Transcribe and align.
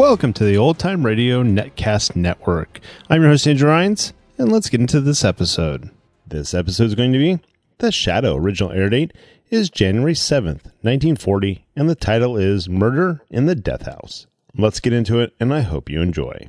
Welcome 0.00 0.32
to 0.32 0.44
the 0.44 0.56
Old 0.56 0.78
Time 0.78 1.04
Radio 1.04 1.42
Netcast 1.42 2.16
Network. 2.16 2.80
I'm 3.10 3.20
your 3.20 3.32
host, 3.32 3.46
Andrew 3.46 3.68
Rhynes, 3.68 4.14
and 4.38 4.50
let's 4.50 4.70
get 4.70 4.80
into 4.80 4.98
this 4.98 5.26
episode. 5.26 5.90
This 6.26 6.54
episode 6.54 6.84
is 6.84 6.94
going 6.94 7.12
to 7.12 7.18
be 7.18 7.38
The 7.76 7.92
Shadow. 7.92 8.34
Original 8.34 8.72
air 8.72 8.88
date 8.88 9.12
is 9.50 9.68
January 9.68 10.14
7th, 10.14 10.64
1940, 10.80 11.66
and 11.76 11.86
the 11.86 11.94
title 11.94 12.38
is 12.38 12.66
Murder 12.66 13.20
in 13.28 13.44
the 13.44 13.54
Death 13.54 13.82
House. 13.82 14.26
Let's 14.56 14.80
get 14.80 14.94
into 14.94 15.20
it, 15.20 15.34
and 15.38 15.52
I 15.52 15.60
hope 15.60 15.90
you 15.90 16.00
enjoy. 16.00 16.48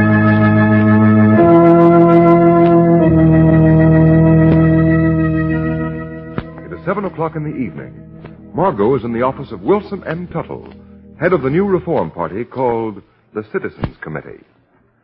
O'clock 7.11 7.35
in 7.35 7.43
the 7.43 7.49
evening. 7.57 8.07
Margot 8.53 8.95
is 8.95 9.03
in 9.03 9.13
the 9.13 9.21
office 9.21 9.51
of 9.51 9.61
Wilson 9.61 10.03
M. 10.05 10.27
Tuttle, 10.27 10.73
head 11.19 11.33
of 11.33 11.41
the 11.41 11.49
new 11.49 11.65
reform 11.65 12.11
party 12.11 12.43
called 12.43 13.01
the 13.33 13.43
Citizens 13.51 13.95
Committee. 14.01 14.43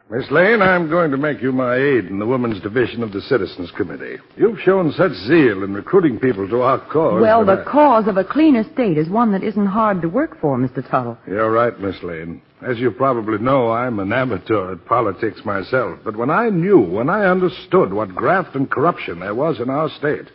Miss 0.09 0.29
Lane, 0.31 0.61
I'm 0.61 0.89
going 0.89 1.11
to 1.11 1.17
make 1.17 1.41
you 1.41 1.51
my 1.51 1.75
aide 1.75 2.05
in 2.05 2.17
the 2.17 2.25
Women's 2.25 2.61
Division 2.61 3.03
of 3.03 3.11
the 3.11 3.19
Citizens 3.21 3.71
Committee. 3.75 4.15
You've 4.37 4.59
shown 4.61 4.93
such 4.93 5.11
zeal 5.27 5.63
in 5.63 5.73
recruiting 5.73 6.17
people 6.17 6.47
to 6.47 6.61
our 6.61 6.79
cause. 6.79 7.21
Well, 7.21 7.45
the 7.45 7.61
I- 7.61 7.69
cause 7.69 8.07
of 8.07 8.15
a 8.15 8.23
cleaner 8.23 8.63
state 8.73 8.97
is 8.97 9.09
one 9.09 9.33
that 9.33 9.43
isn't 9.43 9.65
hard 9.65 10.01
to 10.03 10.07
work 10.07 10.39
for, 10.39 10.57
Mr. 10.57 10.87
Tuttle. 10.89 11.17
You're 11.27 11.51
right, 11.51 11.77
Miss 11.81 12.01
Lane. 12.03 12.41
As 12.65 12.79
you 12.79 12.91
probably 12.91 13.37
know, 13.37 13.69
I'm 13.71 13.99
an 13.99 14.13
amateur 14.13 14.71
at 14.71 14.85
politics 14.85 15.41
myself. 15.43 15.99
But 16.05 16.15
when 16.15 16.29
I 16.29 16.49
knew, 16.49 16.79
when 16.79 17.09
I 17.09 17.25
understood 17.25 17.91
what 17.93 18.15
graft 18.15 18.55
and 18.55 18.71
corruption 18.71 19.19
there 19.19 19.35
was 19.35 19.59
in 19.59 19.69
our 19.69 19.89
state, 19.89 20.27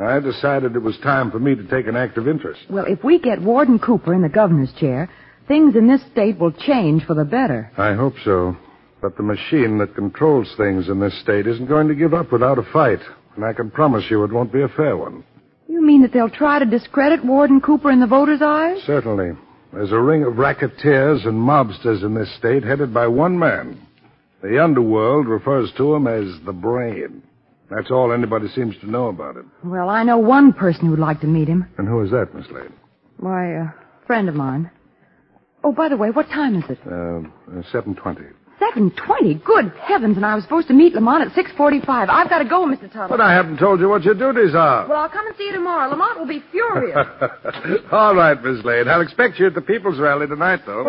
I 0.00 0.18
decided 0.18 0.76
it 0.76 0.82
was 0.82 0.96
time 0.98 1.30
for 1.30 1.38
me 1.38 1.54
to 1.54 1.66
take 1.68 1.86
an 1.86 1.96
active 1.96 2.26
interest. 2.26 2.60
Well, 2.70 2.86
if 2.86 3.04
we 3.04 3.18
get 3.18 3.40
Warden 3.42 3.78
Cooper 3.78 4.14
in 4.14 4.22
the 4.22 4.28
governor's 4.28 4.72
chair, 4.74 5.10
things 5.46 5.76
in 5.76 5.86
this 5.86 6.02
state 6.10 6.38
will 6.38 6.52
change 6.52 7.04
for 7.04 7.14
the 7.14 7.24
better. 7.24 7.70
I 7.76 7.92
hope 7.94 8.14
so. 8.24 8.56
But 9.02 9.16
the 9.16 9.22
machine 9.22 9.78
that 9.78 9.94
controls 9.94 10.52
things 10.56 10.88
in 10.88 11.00
this 11.00 11.18
state 11.20 11.46
isn't 11.46 11.68
going 11.68 11.88
to 11.88 11.94
give 11.94 12.14
up 12.14 12.32
without 12.32 12.58
a 12.58 12.72
fight. 12.72 13.00
And 13.36 13.44
I 13.44 13.52
can 13.52 13.70
promise 13.70 14.04
you 14.10 14.24
it 14.24 14.32
won't 14.32 14.52
be 14.52 14.62
a 14.62 14.68
fair 14.68 14.96
one. 14.96 15.24
You 15.68 15.82
mean 15.82 16.02
that 16.02 16.12
they'll 16.12 16.30
try 16.30 16.58
to 16.58 16.64
discredit 16.64 17.24
Warden 17.24 17.60
Cooper 17.60 17.90
in 17.90 18.00
the 18.00 18.06
voters' 18.06 18.42
eyes? 18.42 18.82
Certainly. 18.86 19.32
There's 19.72 19.92
a 19.92 20.00
ring 20.00 20.24
of 20.24 20.36
racketeers 20.36 21.24
and 21.26 21.34
mobsters 21.34 22.02
in 22.02 22.14
this 22.14 22.34
state 22.36 22.64
headed 22.64 22.92
by 22.92 23.06
one 23.06 23.38
man. 23.38 23.86
The 24.42 24.62
underworld 24.62 25.28
refers 25.28 25.70
to 25.76 25.94
him 25.94 26.06
as 26.06 26.44
the 26.44 26.52
brain. 26.52 27.22
That's 27.70 27.90
all 27.90 28.12
anybody 28.12 28.48
seems 28.48 28.74
to 28.80 28.90
know 28.90 29.08
about 29.08 29.36
him. 29.36 29.50
Well, 29.64 29.88
I 29.88 30.02
know 30.02 30.18
one 30.18 30.52
person 30.52 30.86
who'd 30.86 30.98
like 30.98 31.20
to 31.20 31.26
meet 31.26 31.48
him. 31.48 31.66
And 31.78 31.86
who 31.86 32.02
is 32.02 32.10
that, 32.10 32.34
Miss 32.34 32.46
Lane? 32.50 32.72
Why, 33.18 33.46
a 33.46 33.66
friend 34.06 34.28
of 34.28 34.34
mine. 34.34 34.70
Oh, 35.62 35.72
by 35.72 35.88
the 35.88 35.96
way, 35.96 36.10
what 36.10 36.26
time 36.28 36.56
is 36.56 36.64
it? 36.68 36.78
Uh, 36.86 37.20
uh, 37.58 37.62
720. 37.70 38.22
7.20. 38.60 39.42
Good 39.42 39.72
heavens, 39.80 40.16
and 40.16 40.26
I 40.26 40.34
was 40.34 40.44
supposed 40.44 40.68
to 40.68 40.74
meet 40.74 40.92
Lamont 40.94 41.24
at 41.24 41.32
6.45. 41.32 42.08
I've 42.10 42.28
got 42.28 42.38
to 42.40 42.44
go, 42.44 42.66
Mr. 42.66 42.92
Tuttle. 42.92 43.08
But 43.08 43.20
I 43.20 43.32
haven't 43.32 43.58
told 43.58 43.80
you 43.80 43.88
what 43.88 44.02
your 44.02 44.14
duties 44.14 44.54
are. 44.54 44.86
Well, 44.86 44.98
I'll 44.98 45.08
come 45.08 45.26
and 45.26 45.36
see 45.36 45.44
you 45.44 45.52
tomorrow. 45.52 45.88
Lamont 45.90 46.18
will 46.18 46.26
be 46.26 46.42
furious. 46.50 46.96
all 47.92 48.14
right, 48.14 48.42
Miss 48.42 48.62
Lane. 48.64 48.88
I'll 48.88 49.00
expect 49.00 49.38
you 49.38 49.46
at 49.46 49.54
the 49.54 49.62
People's 49.62 49.98
Rally 49.98 50.26
tonight, 50.26 50.60
though. 50.66 50.82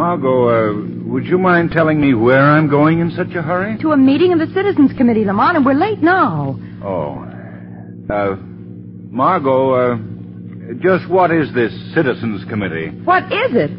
Margot, 0.00 0.48
uh, 0.48 1.10
would 1.12 1.26
you 1.26 1.36
mind 1.36 1.72
telling 1.72 2.00
me 2.00 2.14
where 2.14 2.40
I'm 2.40 2.70
going 2.70 3.00
in 3.00 3.10
such 3.10 3.36
a 3.36 3.42
hurry? 3.42 3.76
to 3.82 3.92
a 3.92 3.98
meeting 3.98 4.32
of 4.32 4.38
the 4.38 4.46
Citizens 4.54 4.92
Committee, 4.96 5.26
Lamont, 5.26 5.58
and 5.58 5.66
we're 5.66 5.74
late 5.74 5.98
now. 6.00 6.58
Oh. 6.82 7.22
Uh, 8.08 8.36
Margot, 9.12 9.74
uh, 9.74 9.98
just 10.80 11.06
what 11.10 11.30
is 11.30 11.52
this 11.52 11.70
Citizens 11.92 12.48
Committee? 12.48 12.88
What 13.04 13.24
is 13.24 13.52
it? 13.52 13.70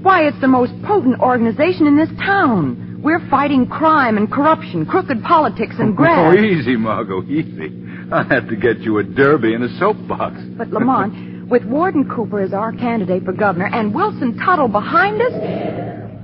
Why, 0.00 0.28
it's 0.28 0.40
the 0.40 0.46
most 0.46 0.70
potent 0.86 1.18
organization 1.18 1.88
in 1.88 1.96
this 1.96 2.10
town. 2.24 3.00
We're 3.02 3.28
fighting 3.28 3.66
crime 3.66 4.16
and 4.16 4.30
corruption, 4.30 4.86
crooked 4.86 5.24
politics 5.24 5.74
and 5.80 5.96
graft. 5.96 6.38
Oh, 6.38 6.40
easy, 6.40 6.76
Margot, 6.76 7.24
easy. 7.24 7.74
I 8.12 8.22
had 8.22 8.46
to 8.46 8.54
get 8.54 8.78
you 8.78 8.98
a 8.98 9.02
derby 9.02 9.54
and 9.54 9.64
a 9.64 9.78
soapbox. 9.80 10.36
But, 10.56 10.70
Lamont, 10.70 11.14
with 11.48 11.64
Warden 11.64 12.08
Cooper 12.08 12.40
as 12.40 12.52
our 12.52 12.72
candidate 12.72 13.24
for 13.24 13.32
governor 13.32 13.66
and 13.66 13.94
Wilson 13.94 14.38
Tuttle 14.38 14.68
behind 14.68 15.20
us, 15.20 15.32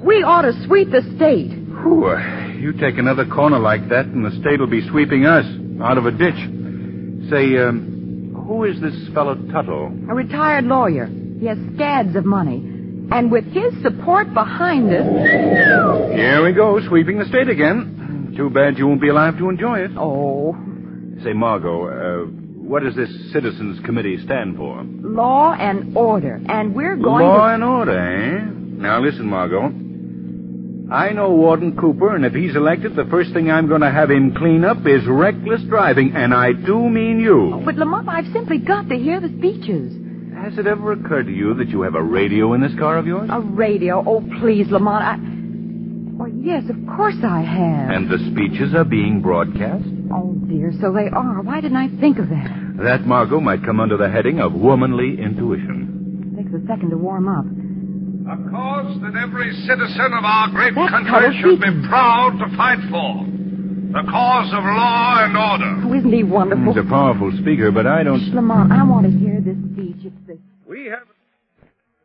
we 0.05 0.23
ought 0.23 0.43
to 0.43 0.53
sweep 0.67 0.91
the 0.91 1.03
state. 1.17 1.51
Whew, 1.51 2.07
uh, 2.07 2.49
you 2.55 2.73
take 2.73 2.99
another 2.99 3.27
corner 3.27 3.59
like 3.59 3.89
that, 3.89 4.07
and 4.07 4.25
the 4.25 4.31
state 4.41 4.61
will 4.61 4.67
be 4.71 4.87
sweeping 4.89 5.27
us 5.27 5.45
out 5.83 5.99
of 5.99 6.07
a 6.07 6.11
ditch. 6.11 6.35
Say, 7.31 7.57
um, 7.59 8.35
who 8.47 8.65
is 8.65 8.81
this 8.81 8.95
fellow 9.15 9.35
Tuttle? 9.53 9.87
A 10.11 10.15
retired 10.15 10.65
lawyer. 10.65 11.07
He 11.39 11.47
has 11.47 11.59
scads 11.75 12.17
of 12.17 12.25
money. 12.25 12.67
And 13.13 13.31
with 13.31 13.45
his 13.53 13.73
support 13.83 14.33
behind 14.35 14.91
us. 14.93 15.05
Here 16.15 16.45
we 16.45 16.53
go, 16.53 16.81
sweeping 16.89 17.19
the 17.19 17.25
state 17.27 17.49
again. 17.49 18.35
Too 18.37 18.51
bad 18.51 18.79
you 18.79 18.87
won't 18.87 19.01
be 19.01 19.09
alive 19.09 19.37
to 19.39 19.49
enjoy 19.49 19.81
it. 19.81 19.91
Oh, 19.97 20.55
Say, 21.25 21.35
Margot, 21.35 21.87
uh, 21.87 22.40
what 22.71 22.83
does 22.85 22.95
this 22.95 23.11
Citizens 23.33 23.85
Committee 23.85 24.19
stand 24.25 24.57
for? 24.57 24.83
law 24.85 25.55
and 25.55 25.97
order. 25.97 26.41
And 26.49 26.75
we're 26.75 26.97
going 26.97 27.25
Law 27.27 27.49
to. 27.49 27.55
and 27.55 27.65
order, 27.65 27.99
eh? 27.99 28.45
Now 28.81 29.01
listen, 29.01 29.27
Margot. 29.27 29.73
I 30.93 31.13
know 31.13 31.31
Warden 31.35 31.77
Cooper, 31.77 32.15
and 32.17 32.25
if 32.25 32.33
he's 32.33 32.57
elected, 32.57 32.97
the 32.97 33.05
first 33.05 33.33
thing 33.33 33.51
I'm 33.51 33.69
going 33.69 33.81
to 33.83 33.91
have 33.91 34.11
him 34.11 34.35
clean 34.35 34.65
up 34.65 34.79
is 34.87 35.07
reckless 35.07 35.63
driving, 35.69 36.13
and 36.17 36.35
I 36.35 36.53
do 36.53 36.89
mean 36.89 37.21
you. 37.21 37.53
Oh, 37.55 37.63
But, 37.65 37.77
Lamont, 37.77 38.09
I've 38.09 38.27
simply 38.33 38.59
got 38.59 38.89
to 38.89 38.97
hear 38.97 39.21
the 39.21 39.29
speeches. 39.39 39.93
Has 40.35 40.59
it 40.59 40.67
ever 40.67 40.93
occurred 40.93 41.27
to 41.27 41.33
you 41.33 41.55
that 41.55 41.69
you 41.69 41.83
have 41.83 41.95
a 41.95 42.03
radio 42.03 42.55
in 42.55 42.61
this 42.61 42.75
car 42.77 42.99
of 42.99 43.07
yours? 43.07 43.29
A 43.33 43.41
radio. 43.41 44.03
Oh, 44.05 44.21
please, 44.41 44.67
Lamont. 44.71 45.05
I. 45.05 45.17
Well, 46.19 46.29
yes, 46.35 46.65
of 46.69 46.77
course 46.97 47.17
I 47.23 47.41
have. 47.43 47.91
And 47.91 48.09
the 48.11 48.19
speeches 48.33 48.75
are 48.75 48.85
being 48.85 49.21
broadcast? 49.23 49.85
Oh, 50.13 50.35
dear, 50.49 50.73
so 50.81 50.93
they 50.93 51.09
are. 51.09 51.41
Why 51.43 51.61
didn't 51.61 51.77
I 51.77 51.89
think 52.01 52.19
of 52.19 52.29
that? 52.31 52.51
That, 52.83 53.07
Margot, 53.07 53.41
might 53.41 53.63
come 53.65 53.79
under 53.81 53.97
the 53.97 54.09
heading 54.09 54.41
of 54.41 54.53
womanly 54.53 55.21
intuition. 55.23 56.35
Takes 56.37 56.51
a 56.53 56.67
second 56.67 56.91
to 56.91 56.97
warm 56.97 57.29
up. 57.29 57.45
A 58.31 58.51
cause 58.51 59.01
that 59.03 59.15
every 59.21 59.53
citizen 59.67 60.13
of 60.13 60.25
our 60.25 60.49
great 60.51 60.75
That's 60.75 60.91
country 60.91 61.11
Tuttle 61.11 61.33
should 61.41 61.61
be 61.61 61.67
speaking. 61.67 61.89
proud 61.89 62.39
to 62.39 62.57
fight 62.57 62.79
for. 62.91 63.27
The 63.93 64.07
cause 64.09 64.53
of 64.55 64.63
law 64.63 65.25
and 65.25 65.37
order. 65.37 65.89
Oh, 65.89 65.99
isn't 65.99 66.13
he 66.13 66.23
wonderful? 66.23 66.73
He's 66.75 66.85
a 66.85 66.89
powerful 66.89 67.33
speaker, 67.43 67.73
but 67.73 67.87
I 67.87 68.05
don't. 68.05 68.21
Shh, 68.21 68.35
Lamont, 68.35 68.71
I 68.73 68.85
want 68.85 69.11
to 69.11 69.19
hear 69.19 69.41
this 69.41 69.57
speech. 69.73 70.07
It's 70.07 70.27
the... 70.27 70.39
We 70.67 70.87
have 70.87 71.07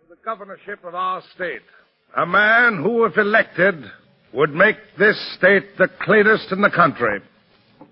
the 0.09 0.15
governorship 0.25 0.83
of 0.83 0.95
our 0.95 1.21
state. 1.35 1.61
A 2.17 2.25
man 2.25 2.81
who, 2.81 3.05
if 3.05 3.17
elected, 3.17 3.83
would 4.33 4.51
make 4.53 4.77
this 4.97 5.15
state 5.37 5.77
the 5.77 5.87
cleanest 6.01 6.51
in 6.51 6.61
the 6.61 6.71
country. 6.71 7.19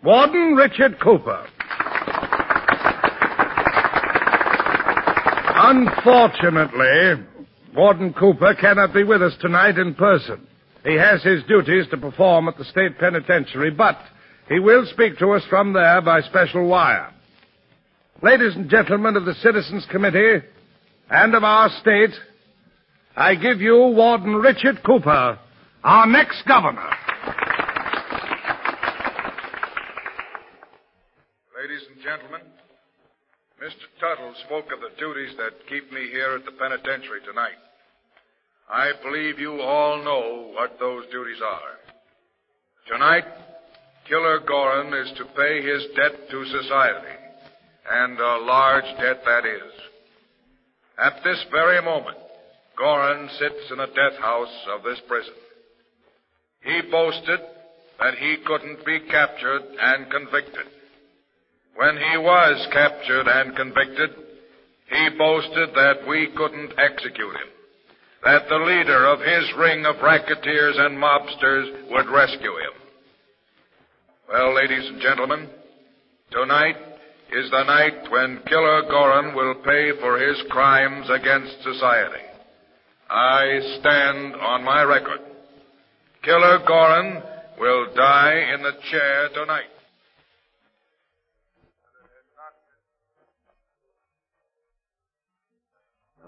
Warden 0.03 0.55
Richard 0.55 1.00
Cooper. 1.00 1.47
Unfortunately, 5.55 7.25
Warden 7.73 8.13
Cooper 8.13 8.53
cannot 8.59 8.94
be 8.94 9.05
with 9.05 9.21
us 9.21 9.33
tonight 9.39 9.77
in 9.77 9.95
person. 9.95 10.45
He 10.83 10.95
has 10.95 11.23
his 11.23 11.44
duties 11.44 11.85
to 11.91 11.97
perform 11.97 12.50
at 12.50 12.57
the 12.57 12.65
state 12.65 13.00
penitentiary, 13.00 13.71
but 13.71 13.97
he 14.50 14.59
will 14.59 14.85
speak 14.88 15.17
to 15.19 15.31
us 15.31 15.44
from 15.50 15.71
there 15.71 16.01
by 16.01 16.19
special 16.21 16.67
wire. 16.67 17.09
Ladies 18.21 18.56
and 18.56 18.69
gentlemen 18.69 19.15
of 19.15 19.23
the 19.23 19.35
Citizens 19.35 19.88
Committee 19.89 20.45
and 21.09 21.33
of 21.33 21.45
our 21.45 21.69
state, 21.79 22.11
I 23.15 23.35
give 23.35 23.61
you 23.61 23.77
Warden 23.77 24.35
Richard 24.35 24.83
Cooper, 24.83 25.39
our 25.83 26.07
next 26.07 26.45
governor. 26.45 26.89
Ladies 31.63 31.88
and 31.95 32.02
gentlemen, 32.13 32.45
Mr. 33.57 33.86
Tuttle 34.00 34.33
spoke 34.45 34.65
of 34.71 34.81
the 34.81 34.94
duties 35.00 35.33
that 35.38 35.68
keep 35.68 35.92
me 35.92 36.10
here 36.12 36.36
at 36.36 36.45
the 36.45 36.51
penitentiary 36.51 37.21
tonight. 37.25 37.57
I 38.69 38.92
believe 39.01 39.39
you 39.39 39.62
all 39.62 40.04
know 40.04 40.51
what 40.54 40.77
those 40.80 41.06
duties 41.12 41.42
are. 41.44 41.74
Tonight, 42.88 43.25
Killer 44.07 44.42
Gorin 44.42 44.94
is 45.01 45.12
to 45.18 45.25
pay 45.25 45.63
his 45.65 45.88
debt 45.95 46.30
to 46.30 46.45
society, 46.45 47.18
and 47.89 48.19
a 48.19 48.38
large 48.45 48.89
debt 49.00 49.24
that 49.25 49.45
is. 49.45 49.74
At 51.00 51.24
this 51.24 51.44
very 51.51 51.81
moment, 51.81 52.18
Gorin 52.80 53.27
sits 53.39 53.71
in 53.71 53.77
the 53.77 53.88
death 53.88 54.19
house 54.21 54.56
of 54.75 54.83
this 54.83 55.00
prison. 55.07 55.33
He 56.62 56.81
boasted 56.92 57.39
that 58.00 58.16
he 58.16 58.38
couldn't 58.45 58.86
be 58.86 59.00
captured 59.09 59.63
and 59.81 60.12
convicted. 60.12 60.82
When 61.75 61.97
he 61.97 62.17
was 62.17 62.67
captured 62.71 63.27
and 63.27 63.55
convicted, 63.55 64.11
he 64.89 65.09
boasted 65.17 65.69
that 65.73 66.07
we 66.07 66.29
couldn't 66.37 66.73
execute 66.77 67.33
him, 67.33 67.49
that 68.23 68.47
the 68.47 68.57
leader 68.57 69.07
of 69.07 69.19
his 69.19 69.53
ring 69.57 69.85
of 69.85 70.01
racketeers 70.03 70.75
and 70.77 70.97
mobsters 70.97 71.89
would 71.89 72.07
rescue 72.07 72.51
him. 72.51 72.73
Well, 74.29 74.55
ladies 74.55 74.87
and 74.87 75.01
gentlemen, 75.01 75.49
tonight 76.31 76.77
is 77.31 77.49
the 77.49 77.63
night 77.63 78.11
when 78.11 78.41
Killer 78.45 78.83
Gorin 78.83 79.35
will 79.35 79.55
pay 79.65 79.99
for 79.99 80.19
his 80.19 80.41
crimes 80.49 81.09
against 81.09 81.63
society. 81.63 82.23
I 83.09 83.59
stand 83.79 84.35
on 84.35 84.63
my 84.63 84.83
record. 84.83 85.19
Killer 86.23 86.59
Gorin 86.67 87.23
will 87.59 87.93
die 87.95 88.53
in 88.55 88.61
the 88.61 88.73
chair 88.91 89.29
tonight. 89.33 89.72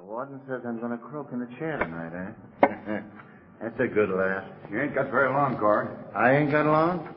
Warden 0.06 0.40
says 0.48 0.62
I'm 0.66 0.80
going 0.80 0.92
to 0.92 0.98
croak 0.98 1.30
in 1.34 1.40
the 1.40 1.48
chair 1.58 1.78
tonight, 1.78 2.34
eh? 2.62 3.00
That's 3.62 3.80
a 3.80 3.88
good 3.88 4.10
laugh. 4.10 4.44
You 4.72 4.82
ain't 4.82 4.94
got 4.94 5.10
very 5.10 5.30
long, 5.30 5.56
Gorin. 5.56 5.90
I 6.16 6.36
ain't 6.36 6.52
got 6.52 6.66
long. 6.66 7.10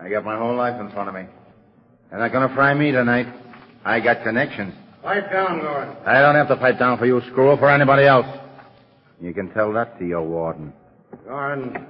I 0.00 0.08
got 0.08 0.24
my 0.24 0.36
whole 0.36 0.56
life 0.56 0.80
in 0.80 0.90
front 0.90 1.08
of 1.08 1.14
me. 1.14 1.26
They're 2.10 2.18
not 2.18 2.32
going 2.32 2.48
to 2.48 2.54
fry 2.54 2.74
me 2.74 2.90
tonight. 2.90 3.26
I 3.84 4.00
got 4.00 4.24
connections. 4.24 4.74
Pipe 5.02 5.30
down, 5.30 5.60
Gorin. 5.60 6.06
I 6.06 6.20
don't 6.20 6.34
have 6.34 6.48
to 6.48 6.56
pipe 6.56 6.78
down 6.78 6.98
for 6.98 7.06
you, 7.06 7.20
screw, 7.30 7.50
or 7.50 7.56
for 7.56 7.70
anybody 7.70 8.04
else. 8.04 8.26
You 9.20 9.32
can 9.32 9.52
tell 9.52 9.72
that 9.74 9.98
to 9.98 10.06
your 10.06 10.22
warden. 10.22 10.72
Gorin, 11.26 11.86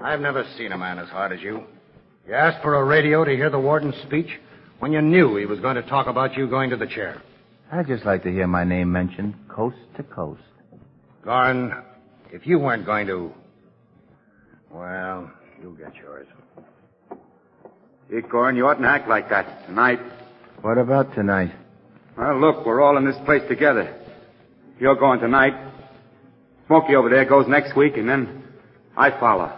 I've 0.00 0.20
never 0.20 0.44
seen 0.58 0.72
a 0.72 0.78
man 0.78 0.98
as 0.98 1.08
hard 1.08 1.32
as 1.32 1.40
you. 1.40 1.64
You 2.26 2.34
asked 2.34 2.62
for 2.62 2.74
a 2.74 2.84
radio 2.84 3.24
to 3.24 3.30
hear 3.30 3.48
the 3.48 3.58
warden's 3.58 3.96
speech 4.06 4.28
when 4.78 4.92
you 4.92 5.00
knew 5.00 5.36
he 5.36 5.46
was 5.46 5.60
going 5.60 5.76
to 5.76 5.82
talk 5.82 6.06
about 6.06 6.36
you 6.36 6.46
going 6.48 6.70
to 6.70 6.76
the 6.76 6.86
chair. 6.86 7.22
I'd 7.72 7.86
just 7.86 8.04
like 8.04 8.24
to 8.24 8.32
hear 8.32 8.48
my 8.48 8.64
name 8.64 8.90
mentioned 8.90 9.34
coast 9.48 9.76
to 9.96 10.02
coast. 10.02 10.42
Gorin, 11.24 11.82
if 12.32 12.46
you 12.46 12.58
weren't 12.58 12.84
going 12.84 13.06
to. 13.06 13.32
Well, 14.72 15.30
you'll 15.62 15.74
get 15.74 15.94
yours. 15.94 16.26
Hey, 18.08 18.22
Gorin, 18.22 18.56
you 18.56 18.66
oughtn't 18.66 18.86
act 18.86 19.08
like 19.08 19.28
that 19.30 19.66
tonight. 19.66 20.00
What 20.62 20.78
about 20.78 21.14
tonight? 21.14 21.52
Well, 22.18 22.40
look, 22.40 22.66
we're 22.66 22.80
all 22.80 22.96
in 22.96 23.04
this 23.04 23.16
place 23.24 23.42
together. 23.48 23.96
You're 24.80 24.96
going 24.96 25.20
tonight. 25.20 25.54
Smokey 26.66 26.96
over 26.96 27.08
there 27.08 27.24
goes 27.24 27.46
next 27.46 27.76
week, 27.76 27.96
and 27.96 28.08
then 28.08 28.42
I 28.96 29.10
follow. 29.20 29.56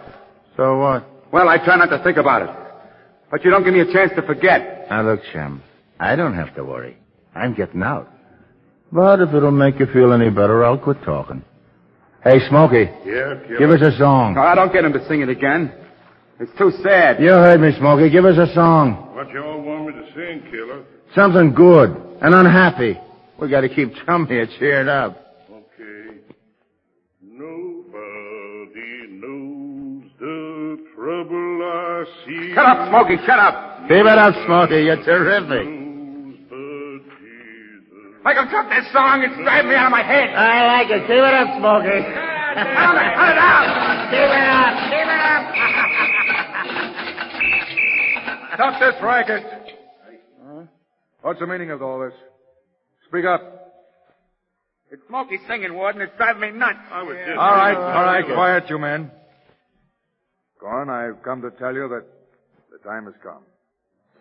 So 0.55 0.77
what? 0.77 1.07
Well, 1.31 1.49
I 1.49 1.57
try 1.63 1.77
not 1.77 1.87
to 1.87 2.03
think 2.03 2.17
about 2.17 2.43
it. 2.43 2.49
But 3.31 3.43
you 3.43 3.49
don't 3.49 3.63
give 3.63 3.73
me 3.73 3.79
a 3.81 3.91
chance 3.91 4.11
to 4.15 4.21
forget. 4.21 4.85
Now, 4.89 5.01
look, 5.01 5.21
Shem, 5.31 5.63
I 5.99 6.15
don't 6.15 6.35
have 6.35 6.53
to 6.55 6.63
worry. 6.63 6.97
I'm 7.35 7.53
getting 7.53 7.81
out. 7.83 8.09
But 8.91 9.21
if 9.21 9.33
it'll 9.33 9.51
make 9.51 9.79
you 9.79 9.87
feel 9.87 10.13
any 10.13 10.29
better, 10.29 10.63
I'll 10.63 10.77
quit 10.77 10.97
talking. 11.03 11.43
Hey, 12.23 12.39
Smokey. 12.47 12.85
Yeah, 13.05 13.35
killer. 13.47 13.57
Give 13.59 13.69
us 13.71 13.81
a 13.81 13.97
song. 13.97 14.35
No, 14.35 14.41
I 14.41 14.55
don't 14.55 14.71
get 14.71 14.85
him 14.85 14.93
to 14.93 15.07
sing 15.07 15.21
it 15.21 15.29
again. 15.29 15.73
It's 16.39 16.51
too 16.57 16.71
sad. 16.83 17.19
You 17.21 17.29
heard 17.29 17.59
me, 17.59 17.71
Smokey. 17.77 18.09
Give 18.09 18.25
us 18.25 18.37
a 18.37 18.53
song. 18.53 19.11
What 19.15 19.29
you 19.31 19.43
all 19.43 19.61
want 19.61 19.87
me 19.87 19.93
to 19.93 20.13
sing, 20.13 20.49
killer? 20.51 20.83
Something 21.15 21.53
good 21.53 21.89
and 22.21 22.33
unhappy. 22.33 22.99
We 23.39 23.49
gotta 23.49 23.69
keep 23.69 23.93
Chum 24.05 24.27
here 24.27 24.47
cheered 24.59 24.87
up. 24.87 25.17
Okay. 25.51 26.17
Nobody 27.21 29.07
knows 29.09 30.03
the 30.19 30.85
trouble 30.95 31.61
I 31.63 32.05
see. 32.25 32.53
Shut 32.53 32.65
up, 32.65 32.89
Smokey, 32.89 33.17
shut 33.25 33.39
up. 33.39 33.81
Keep 33.83 34.05
it 34.05 34.17
up, 34.17 34.35
Smokey. 34.45 34.83
You're 34.83 35.03
terrific. 35.03 35.82
Make 38.23 38.37
him 38.37 38.47
cut 38.47 38.69
this 38.69 38.87
song. 38.93 39.21
It's 39.23 39.35
driving 39.35 39.69
me 39.69 39.75
out 39.75 39.87
of 39.87 39.91
my 39.91 40.03
head. 40.03 40.31
I 40.31 40.79
like 40.79 40.89
it. 40.89 41.01
Keep 41.03 41.19
it 41.19 41.33
up, 41.35 41.59
Smokey. 41.59 41.99
Cut 42.07 42.63
it 42.63 43.39
out. 43.43 44.07
Keep 44.09 44.31
it 44.31 44.47
up. 44.47 44.73
Keep 44.87 45.09
it 45.11 45.21
up. 45.27 45.43
Stop 48.55 48.79
this 48.79 48.95
racket. 49.03 49.43
What's 51.21 51.39
the 51.39 51.47
meaning 51.47 51.71
of 51.71 51.81
all 51.81 51.99
this? 51.99 52.13
Speak 53.07 53.25
up. 53.25 53.41
It's 54.91 55.01
Smokey 55.07 55.39
singing, 55.47 55.73
Warden. 55.73 56.01
It's 56.01 56.15
driving 56.17 56.41
me 56.41 56.51
nuts. 56.51 56.79
I 56.91 57.03
was 57.03 57.17
just... 57.25 57.37
All 57.37 57.55
right, 57.55 57.75
all 57.75 58.03
right, 58.03 58.25
quiet, 58.25 58.69
you 58.69 58.77
men. 58.77 59.09
Gorn, 60.59 60.89
I've 60.89 61.23
come 61.23 61.41
to 61.41 61.51
tell 61.51 61.73
you 61.73 61.89
that 61.89 62.05
the 62.71 62.77
time 62.87 63.05
has 63.05 63.15
come. 63.23 63.43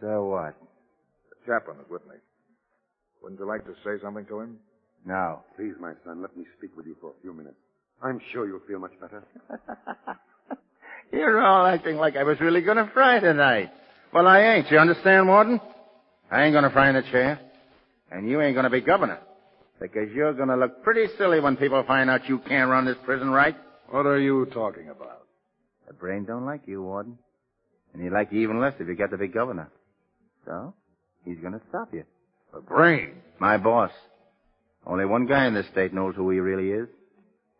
So 0.00 0.24
what? 0.26 0.54
The 1.30 1.36
chaplain 1.52 1.78
is 1.84 1.90
with 1.90 2.04
me. 2.06 2.14
Wouldn't 3.22 3.40
you 3.40 3.46
like 3.46 3.64
to 3.66 3.74
say 3.84 4.02
something 4.02 4.26
to 4.26 4.40
him? 4.40 4.58
No. 5.06 5.40
Please, 5.56 5.74
my 5.80 5.92
son, 6.04 6.22
let 6.22 6.36
me 6.36 6.44
speak 6.58 6.76
with 6.76 6.86
you 6.86 6.96
for 7.00 7.10
a 7.10 7.22
few 7.22 7.32
minutes. 7.32 7.56
I'm 8.02 8.20
sure 8.32 8.46
you'll 8.46 8.60
feel 8.66 8.78
much 8.78 8.92
better. 9.00 9.24
You're 11.12 11.40
all 11.44 11.66
acting 11.66 11.96
like 11.96 12.16
I 12.16 12.24
was 12.24 12.40
really 12.40 12.62
gonna 12.62 12.90
fry 12.92 13.20
tonight. 13.20 13.70
Well, 14.12 14.26
I 14.26 14.40
ain't. 14.40 14.70
You 14.70 14.78
understand, 14.78 15.28
Warden? 15.28 15.60
I 16.30 16.44
ain't 16.44 16.54
gonna 16.54 16.70
fry 16.70 16.88
in 16.88 16.94
the 16.96 17.02
chair. 17.02 17.38
And 18.10 18.28
you 18.28 18.40
ain't 18.40 18.54
gonna 18.56 18.70
be 18.70 18.80
governor. 18.80 19.20
Because 19.82 20.12
you're 20.14 20.32
going 20.32 20.48
to 20.48 20.56
look 20.56 20.84
pretty 20.84 21.12
silly 21.18 21.40
when 21.40 21.56
people 21.56 21.82
find 21.82 22.08
out 22.08 22.28
you 22.28 22.38
can't 22.38 22.70
run 22.70 22.84
this 22.84 22.96
prison 23.04 23.30
right. 23.30 23.56
What 23.90 24.06
are 24.06 24.20
you 24.20 24.46
talking 24.54 24.88
about? 24.88 25.24
The 25.88 25.92
brain 25.92 26.24
don't 26.24 26.46
like 26.46 26.60
you, 26.66 26.80
Warden. 26.84 27.18
And 27.92 28.00
he'd 28.00 28.10
like 28.12 28.30
you 28.30 28.42
even 28.42 28.60
less 28.60 28.74
if 28.78 28.86
you 28.86 28.94
got 28.94 29.10
to 29.10 29.18
be 29.18 29.26
governor. 29.26 29.72
So, 30.46 30.72
he's 31.24 31.38
going 31.38 31.54
to 31.54 31.60
stop 31.68 31.92
you. 31.92 32.04
The 32.52 32.60
brain? 32.60 33.14
My 33.38 33.56
boss. 33.56 33.90
Only 34.86 35.04
one 35.04 35.26
guy 35.26 35.46
in 35.46 35.54
this 35.54 35.66
state 35.72 35.92
knows 35.92 36.14
who 36.16 36.30
he 36.30 36.38
really 36.38 36.70
is, 36.70 36.88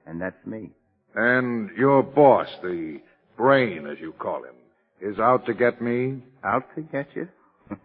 and 0.07 0.21
that's 0.21 0.47
me. 0.47 0.71
And 1.15 1.71
your 1.77 2.03
boss, 2.03 2.49
the 2.63 3.01
brain, 3.37 3.87
as 3.87 3.99
you 4.01 4.13
call 4.13 4.43
him, 4.45 4.55
is 5.01 5.19
out 5.19 5.47
to 5.47 5.55
get 5.55 5.81
me? 5.81 6.23
Out 6.45 6.65
to 6.75 6.83
get 6.83 7.09
you? 7.15 7.29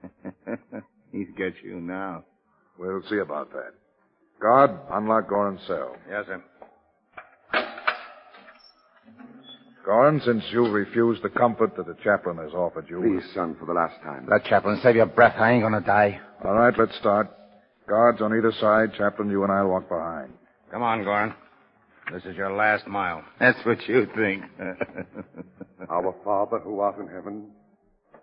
he's 1.12 1.28
got 1.38 1.54
you 1.64 1.80
now. 1.80 2.24
We'll 2.80 3.04
see 3.10 3.18
about 3.18 3.52
that. 3.54 3.74
Guard, 4.40 4.72
unlock 4.92 5.30
Gorin's 5.30 5.66
cell. 5.68 5.96
Yes, 6.10 6.26
sir. 6.28 6.44
Gorin, 9.88 10.22
since 10.26 10.44
you've 10.52 10.74
refused 10.74 11.24
the 11.24 11.30
comfort 11.30 11.76
that 11.78 11.86
the 11.86 11.96
chaplain 12.04 12.38
has 12.38 12.52
offered 12.54 12.90
you. 12.90 13.00
Please, 13.00 13.34
son, 13.34 13.56
for 13.58 13.66
the 13.66 13.74
last 13.74 13.96
time. 14.04 14.28
Let 14.30 14.44
Chaplain 14.44 14.80
save 14.84 14.98
your 14.98 15.06
breath. 15.06 15.36
I 15.40 15.52
ain't 15.54 15.64
gonna 15.64 15.80
die. 15.80 16.20
All 16.44 16.54
right, 16.56 16.74
let's 16.78 16.98
start. 16.98 17.30
Guards 17.88 18.22
on 18.22 18.36
either 18.38 18.52
side. 18.60 18.94
Chaplain, 18.98 19.30
you 19.30 19.44
and 19.44 19.52
I'll 19.52 19.68
walk 19.70 19.88
behind. 19.88 20.34
Come 20.72 20.84
on, 20.84 21.04
Gorin. 21.06 21.34
This 22.12 22.24
is 22.26 22.36
your 22.36 22.52
last 22.54 22.86
mile. 22.86 23.24
That's 23.40 23.60
what 23.66 23.88
you 23.88 24.08
think. 24.14 24.44
Our 25.90 26.14
Father 26.26 26.60
who 26.60 26.80
art 26.82 27.00
in 27.00 27.08
heaven, 27.08 27.48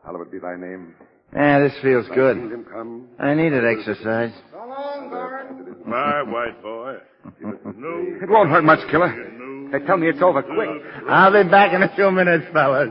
hallowed 0.04 0.30
be 0.30 0.38
thy 0.38 0.56
name. 0.56 0.94
Yeah, 1.34 1.60
this 1.60 1.72
feels 1.82 2.06
Thy 2.10 2.14
good. 2.14 2.36
kingdom 2.36 2.66
come. 2.70 3.08
I 3.18 3.32
needed 3.34 3.64
exercise. 3.64 4.32
Come 4.52 4.70
on, 4.70 5.10
Gorin. 5.10 5.86
My 5.86 6.22
white 6.22 6.62
boy. 6.62 6.96
It 7.40 8.28
won't 8.28 8.50
hurt 8.50 8.64
much, 8.64 8.80
killer. 8.90 9.30
They 9.74 9.80
tell 9.80 9.96
me 9.96 10.08
it's 10.08 10.22
over 10.22 10.40
quick. 10.40 10.68
I'll 11.08 11.32
be 11.32 11.50
back 11.50 11.72
in 11.72 11.82
a 11.82 11.92
few 11.96 12.08
minutes, 12.12 12.44
fellas. 12.52 12.90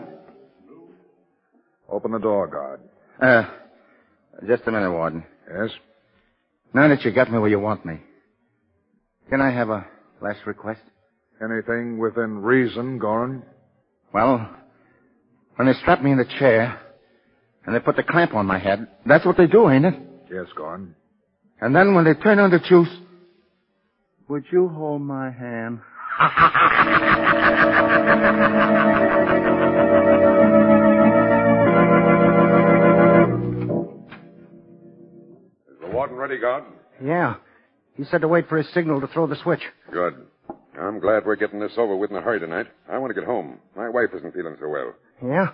Open 1.89 2.11
the 2.11 2.19
door, 2.19 2.45
guard. 2.47 2.81
Uh, 3.21 3.49
just 4.45 4.63
a 4.67 4.71
minute, 4.71 4.91
Warden. 4.91 5.23
Yes? 5.49 5.69
Now 6.73 6.89
that 6.89 7.01
you 7.03 7.11
got 7.11 7.31
me 7.31 7.39
where 7.39 7.49
you 7.49 7.59
want 7.61 7.85
me, 7.85 8.01
can 9.29 9.39
I 9.39 9.49
have 9.51 9.69
a 9.69 9.87
last 10.21 10.39
request? 10.45 10.81
Anything 11.41 11.99
within 11.99 12.39
reason, 12.39 12.99
Gorin? 12.99 13.43
Well, 14.13 14.53
when 15.55 15.69
they 15.69 15.73
strap 15.75 16.03
me 16.03 16.11
in 16.11 16.17
the 16.17 16.27
chair 16.37 16.81
and 17.65 17.73
they 17.73 17.79
put 17.79 17.95
the 17.95 18.03
clamp 18.03 18.33
on 18.33 18.45
my 18.45 18.59
head, 18.59 18.89
that's 19.05 19.25
what 19.25 19.37
they 19.37 19.47
do, 19.47 19.69
ain't 19.69 19.85
it? 19.85 19.95
Yes, 20.29 20.47
Gorin. 20.57 20.95
And 21.61 21.73
then 21.73 21.95
when 21.95 22.03
they 22.03 22.13
turn 22.13 22.39
on 22.39 22.51
the 22.51 22.59
juice, 22.59 22.89
would 24.27 24.43
you 24.51 24.67
hold 24.67 25.01
my 25.01 25.31
hand? 25.31 25.79
Is 35.71 35.79
the 35.81 35.87
warden 35.91 36.15
ready, 36.17 36.37
guard? 36.39 36.63
Yeah. 37.03 37.35
He 37.95 38.03
said 38.05 38.21
to 38.21 38.27
wait 38.27 38.47
for 38.49 38.57
his 38.57 38.67
signal 38.73 39.01
to 39.01 39.07
throw 39.07 39.27
the 39.27 39.35
switch. 39.35 39.61
Good. 39.91 40.15
I'm 40.79 40.99
glad 40.99 41.25
we're 41.25 41.35
getting 41.35 41.59
this 41.59 41.73
over 41.77 41.95
with 41.95 42.09
in 42.11 42.17
a 42.17 42.21
hurry 42.21 42.39
tonight. 42.39 42.67
I 42.91 42.97
want 42.97 43.13
to 43.13 43.19
get 43.19 43.27
home. 43.27 43.59
My 43.75 43.89
wife 43.89 44.09
isn't 44.15 44.33
feeling 44.33 44.55
so 44.59 44.67
well. 44.69 44.93
Yeah? 45.23 45.49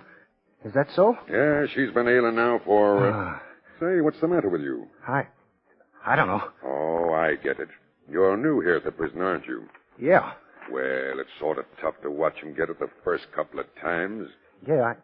Is 0.64 0.72
that 0.74 0.88
so? 0.94 1.16
Yeah, 1.30 1.66
she's 1.74 1.90
been 1.92 2.08
ailing 2.08 2.36
now 2.36 2.60
for. 2.64 3.10
Uh... 3.10 3.38
Say, 3.78 4.00
what's 4.02 4.20
the 4.20 4.28
matter 4.28 4.48
with 4.48 4.60
you? 4.62 4.86
I. 5.06 5.26
I 6.04 6.16
don't 6.16 6.26
know. 6.28 6.42
Oh, 6.64 7.12
I 7.14 7.36
get 7.42 7.60
it. 7.60 7.68
You're 8.10 8.36
new 8.36 8.60
here 8.60 8.76
at 8.76 8.84
the 8.84 8.90
prison, 8.92 9.20
aren't 9.20 9.46
you? 9.46 9.64
Yeah. 9.98 10.32
Well, 10.70 11.18
it's 11.20 11.30
sort 11.38 11.58
of 11.58 11.64
tough 11.80 11.94
to 12.02 12.10
watch 12.10 12.36
him 12.36 12.54
get 12.54 12.70
it 12.70 12.78
the 12.78 12.90
first 13.04 13.24
couple 13.34 13.60
of 13.60 13.66
times. 13.82 14.28
Yeah, 14.66 14.82
I. 14.82 14.94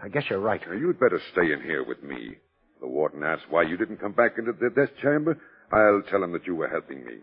I 0.00 0.08
guess 0.08 0.24
you're 0.30 0.38
right. 0.38 0.60
Now, 0.66 0.74
you'd 0.76 1.00
better 1.00 1.20
stay 1.32 1.52
in 1.52 1.60
here 1.62 1.84
with 1.84 2.02
me. 2.02 2.36
The 2.80 2.86
warden 2.86 3.24
asks 3.24 3.46
why 3.50 3.62
you 3.62 3.76
didn't 3.76 4.00
come 4.00 4.12
back 4.12 4.32
into 4.38 4.52
the 4.52 4.70
death 4.70 4.94
chamber. 5.02 5.36
I'll 5.72 6.02
tell 6.08 6.22
him 6.22 6.32
that 6.32 6.46
you 6.46 6.54
were 6.54 6.68
helping 6.68 7.04
me. 7.04 7.14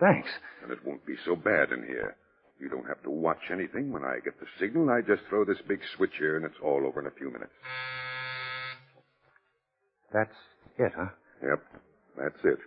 Thanks. 0.00 0.28
And 0.62 0.72
it 0.72 0.84
won't 0.84 1.06
be 1.06 1.14
so 1.24 1.36
bad 1.36 1.70
in 1.70 1.84
here. 1.86 2.16
You 2.58 2.68
don't 2.68 2.86
have 2.88 3.02
to 3.04 3.10
watch 3.10 3.38
anything. 3.52 3.92
When 3.92 4.04
I 4.04 4.18
get 4.24 4.38
the 4.40 4.46
signal, 4.58 4.90
I 4.90 5.00
just 5.00 5.22
throw 5.28 5.44
this 5.44 5.58
big 5.68 5.80
switch 5.96 6.12
here, 6.18 6.36
and 6.36 6.44
it's 6.44 6.58
all 6.62 6.84
over 6.86 7.00
in 7.00 7.06
a 7.06 7.10
few 7.12 7.30
minutes. 7.30 7.52
That's 10.12 10.34
it, 10.78 10.92
huh? 10.96 11.10
Yep, 11.42 11.62
that's 12.16 12.44
it. 12.44 12.58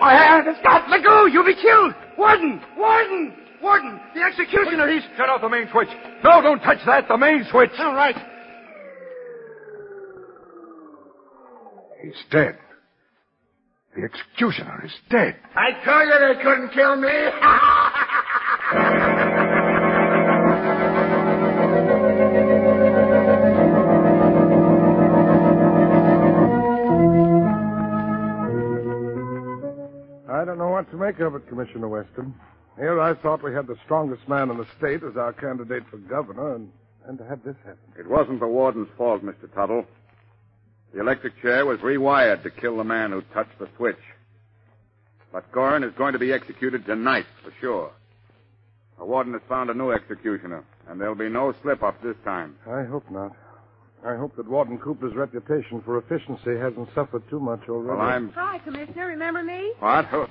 Oh, 0.00 0.08
yeah, 0.08 0.42
the 0.44 0.54
Scott, 0.60 0.88
let 0.90 1.02
go! 1.02 1.26
You'll 1.26 1.44
be 1.44 1.54
killed! 1.54 1.94
Warden! 2.18 2.60
Warden! 2.76 3.34
Warden! 3.62 4.00
The 4.14 4.22
executioner, 4.22 4.88
he's... 4.92 5.02
Shut 5.16 5.28
off 5.28 5.40
the 5.40 5.48
main 5.48 5.68
switch. 5.72 5.88
No, 6.22 6.42
don't 6.42 6.60
touch 6.60 6.78
that. 6.86 7.08
The 7.08 7.16
main 7.16 7.44
switch. 7.50 7.70
All 7.78 7.94
right. 7.94 8.16
He's 12.02 12.24
dead. 12.30 12.58
The 13.96 14.02
executioner 14.02 14.84
is 14.84 14.92
dead. 15.10 15.36
I 15.54 15.72
told 15.84 16.06
you 16.06 16.18
they 16.20 16.34
couldn't 16.42 16.70
kill 16.72 16.96
me! 16.96 17.08
make 31.06 31.20
of 31.20 31.36
it, 31.36 31.48
Commissioner 31.48 31.88
Weston. 31.88 32.34
Here 32.76 33.00
I 33.00 33.14
thought 33.14 33.42
we 33.42 33.54
had 33.54 33.68
the 33.68 33.76
strongest 33.84 34.28
man 34.28 34.50
in 34.50 34.58
the 34.58 34.66
state 34.76 35.02
as 35.04 35.16
our 35.16 35.32
candidate 35.32 35.84
for 35.88 35.98
governor, 35.98 36.56
and, 36.56 36.70
and 37.06 37.16
to 37.18 37.24
have 37.24 37.42
this 37.44 37.54
happen. 37.64 37.78
It 37.96 38.08
wasn't 38.08 38.40
the 38.40 38.48
warden's 38.48 38.88
fault, 38.96 39.24
Mr. 39.24 39.52
Tuttle. 39.54 39.84
The 40.92 41.00
electric 41.00 41.40
chair 41.40 41.64
was 41.64 41.78
rewired 41.78 42.42
to 42.42 42.50
kill 42.50 42.76
the 42.76 42.84
man 42.84 43.12
who 43.12 43.22
touched 43.32 43.56
the 43.60 43.68
switch. 43.76 43.96
But 45.32 45.50
Gorin 45.52 45.88
is 45.88 45.94
going 45.96 46.12
to 46.14 46.18
be 46.18 46.32
executed 46.32 46.84
tonight, 46.86 47.26
for 47.44 47.52
sure. 47.60 47.92
The 48.98 49.04
warden 49.04 49.32
has 49.34 49.42
found 49.48 49.70
a 49.70 49.74
new 49.74 49.92
executioner, 49.92 50.64
and 50.88 51.00
there'll 51.00 51.14
be 51.14 51.28
no 51.28 51.54
slip-up 51.62 52.02
this 52.02 52.16
time. 52.24 52.56
I 52.66 52.82
hope 52.82 53.08
not. 53.10 53.32
I 54.04 54.16
hope 54.16 54.36
that 54.36 54.48
Warden 54.48 54.78
Cooper's 54.78 55.14
reputation 55.14 55.82
for 55.84 55.98
efficiency 55.98 56.56
hasn't 56.58 56.88
suffered 56.94 57.28
too 57.30 57.40
much 57.40 57.60
already. 57.68 57.98
Well, 57.98 58.08
I'm... 58.08 58.32
Hi, 58.32 58.58
Commissioner. 58.58 59.06
Remember 59.06 59.42
me? 59.42 59.72
What? 59.78 60.30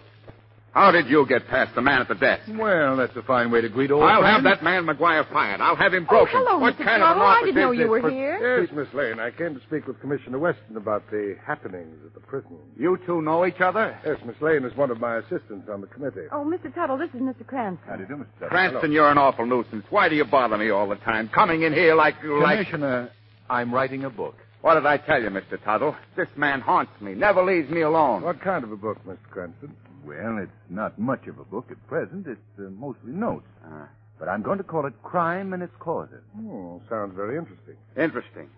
Who- 0.75 0.82
How 0.82 0.91
did 0.91 1.08
you 1.08 1.25
get 1.25 1.48
past 1.48 1.74
the 1.74 1.82
man 1.82 2.01
at 2.01 2.10
the 2.10 2.15
desk? 2.15 2.44
Well, 2.50 2.98
that's 2.98 3.15
a 3.15 3.22
fine 3.24 3.50
way 3.50 3.62
to 3.62 3.70
greet 3.70 3.91
old 3.91 4.03
I'll 4.03 4.20
friends. 4.22 4.36
have 4.36 4.44
that 4.44 4.63
man 4.63 4.86
McGuire 4.86 5.25
fired. 5.32 5.62
I'll 5.62 5.77
have 5.77 5.94
him 5.94 6.05
oh, 6.10 6.12
broken. 6.12 6.36
Oh, 6.36 6.46
hello, 6.46 6.58
what 6.60 6.75
Mr. 6.75 6.84
kind 6.84 7.01
of 7.01 7.12
an 7.12 7.15
Tuttle. 7.15 7.24
I 7.24 7.41
didn't 7.46 7.55
know 7.55 7.72
you 7.72 7.88
were 7.88 8.01
But- 8.01 8.12
here. 8.12 8.60
Yes, 8.62 8.70
Miss 8.75 8.94
Lane. 8.94 9.20
I 9.20 9.32
came 9.32 9.55
to 9.55 9.62
speak 9.62 9.88
with 9.88 10.00
Commissioner 10.01 10.38
Weston 10.38 10.75
about 10.75 11.10
the 11.10 11.38
happenings 11.46 11.96
at 12.05 12.13
the 12.13 12.20
prison. 12.20 12.58
You 12.77 13.00
two 13.05 13.22
know 13.22 13.46
each 13.46 13.62
other? 13.62 13.98
Yes, 14.05 14.17
Miss 14.25 14.36
Lane 14.41 14.65
is 14.65 14.75
one 14.75 14.91
of 14.91 15.00
my 15.00 15.17
assistants 15.17 15.70
on 15.72 15.79
the 15.79 15.88
committee. 15.88 16.27
Oh, 16.32 16.44
Mr. 16.44 16.74
Tuttle, 16.75 16.98
this 16.98 17.10
is 17.13 17.22
Mr. 17.22 17.48
Cranston. 17.48 17.88
How 17.89 17.96
do 17.96 18.01
you 18.03 18.08
do, 18.10 18.15
Mr. 18.15 18.25
Tuttle? 18.39 18.50
Cranston, 18.50 18.91
you're 18.91 19.10
an 19.10 19.17
awful 19.17 19.46
nuisance. 19.46 19.86
Why 19.89 20.10
do 20.10 20.15
you 20.15 20.25
bother 20.25 20.58
me 20.58 20.70
all 20.72 20.89
the 20.89 20.96
time? 20.98 21.29
Coming 21.29 21.62
in 21.63 21.72
here 21.74 21.96
like... 21.96 22.15
You 22.22 22.41
like... 22.44 22.58
Commissioner, 22.67 23.12
I'm 23.50 23.74
writing 23.74 24.03
a 24.03 24.10
book. 24.10 24.36
What 24.60 24.74
did 24.74 24.86
I 24.86 24.98
tell 24.98 25.22
you, 25.22 25.29
Mr. 25.29 25.63
Tuttle? 25.63 25.96
This 26.17 26.27
man 26.36 26.60
haunts 26.60 26.91
me, 27.00 27.13
never 27.13 27.44
leaves 27.44 27.70
me 27.70 27.82
alone. 27.82 28.24
What 28.24 28.41
kind 28.41 28.63
of 28.65 28.72
a 28.74 28.75
book, 28.77 28.98
Mr. 29.08 29.17
Cranston? 29.29 29.74
Well, 30.06 30.38
it's 30.42 30.52
not 30.70 31.00
much 31.00 31.28
of 31.28 31.40
a 31.40 31.44
book 31.44 31.68
at 31.72 31.88
present. 31.88 32.28
It's 32.28 32.40
uh, 32.60 32.70
mostly 32.70 33.12
notes. 33.12 33.48
Ah. 33.66 33.88
But 34.20 34.30
I'm 34.30 34.42
going 34.44 34.60
to 34.60 34.64
call 34.64 34.86
it 34.86 34.94
Crime 35.04 35.54
and 35.54 35.62
Its 35.62 35.74
Causes. 35.80 36.22
Hmm, 36.36 36.78
sounds 36.90 37.16
very 37.16 37.38
interesting. 37.38 37.76
Interesting. 37.98 38.50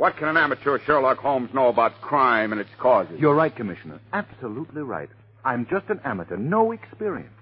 What 0.00 0.16
can 0.16 0.28
an 0.28 0.38
amateur 0.38 0.78
Sherlock 0.86 1.18
Holmes 1.18 1.52
know 1.52 1.68
about 1.68 2.00
crime 2.00 2.52
and 2.52 2.60
its 2.60 2.70
causes? 2.78 3.20
You're 3.20 3.34
right, 3.34 3.54
Commissioner. 3.54 4.00
Absolutely 4.14 4.80
right. 4.80 5.10
I'm 5.44 5.66
just 5.70 5.90
an 5.90 6.00
amateur, 6.04 6.38
no 6.38 6.72
experience. 6.72 7.34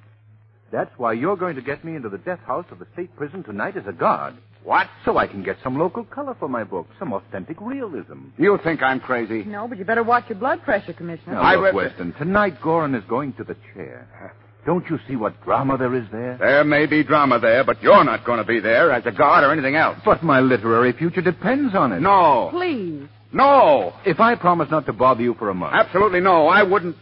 That's 0.72 0.90
why 0.98 1.12
you're 1.12 1.36
going 1.36 1.54
to 1.54 1.62
get 1.62 1.84
me 1.84 1.94
into 1.94 2.08
the 2.08 2.18
death 2.18 2.40
house 2.40 2.66
of 2.72 2.80
the 2.80 2.86
state 2.94 3.14
prison 3.14 3.44
tonight 3.44 3.76
as 3.76 3.86
a 3.86 3.92
guard. 3.92 4.34
What? 4.64 4.88
So 5.04 5.16
I 5.16 5.26
can 5.26 5.42
get 5.42 5.56
some 5.62 5.78
local 5.78 6.04
color 6.04 6.34
for 6.38 6.48
my 6.48 6.64
book, 6.64 6.88
some 6.98 7.12
authentic 7.12 7.58
realism. 7.60 8.26
You 8.36 8.58
think 8.62 8.82
I'm 8.82 9.00
crazy? 9.00 9.44
No, 9.44 9.66
but 9.68 9.78
you 9.78 9.84
better 9.84 10.02
watch 10.02 10.24
your 10.28 10.38
blood 10.38 10.62
pressure, 10.62 10.92
Commissioner. 10.92 11.34
Now, 11.34 11.40
I 11.42 11.54
look, 11.54 11.64
read- 11.64 11.74
Weston, 11.74 12.12
tonight 12.18 12.60
Gorin 12.60 12.94
is 12.96 13.04
going 13.08 13.32
to 13.34 13.44
the 13.44 13.56
chair. 13.74 14.34
Don't 14.66 14.84
you 14.90 14.98
see 15.08 15.16
what 15.16 15.42
drama 15.44 15.78
there 15.78 15.94
is 15.94 16.04
there? 16.12 16.36
There 16.38 16.64
may 16.64 16.84
be 16.84 17.02
drama 17.02 17.38
there, 17.38 17.64
but 17.64 17.82
you're 17.82 18.04
not 18.04 18.26
going 18.26 18.38
to 18.38 18.44
be 18.44 18.60
there 18.60 18.92
as 18.92 19.06
a 19.06 19.12
guard 19.12 19.42
or 19.44 19.50
anything 19.52 19.76
else. 19.76 19.98
But 20.04 20.22
my 20.22 20.40
literary 20.40 20.92
future 20.92 21.22
depends 21.22 21.74
on 21.74 21.92
it. 21.92 22.00
No. 22.00 22.48
Please. 22.50 23.08
No. 23.32 23.94
If 24.04 24.20
I 24.20 24.34
promise 24.34 24.68
not 24.70 24.84
to 24.86 24.92
bother 24.92 25.22
you 25.22 25.34
for 25.34 25.48
a 25.48 25.54
month. 25.54 25.72
Absolutely 25.74 26.20
no. 26.20 26.48
I 26.48 26.64
wouldn't. 26.64 26.96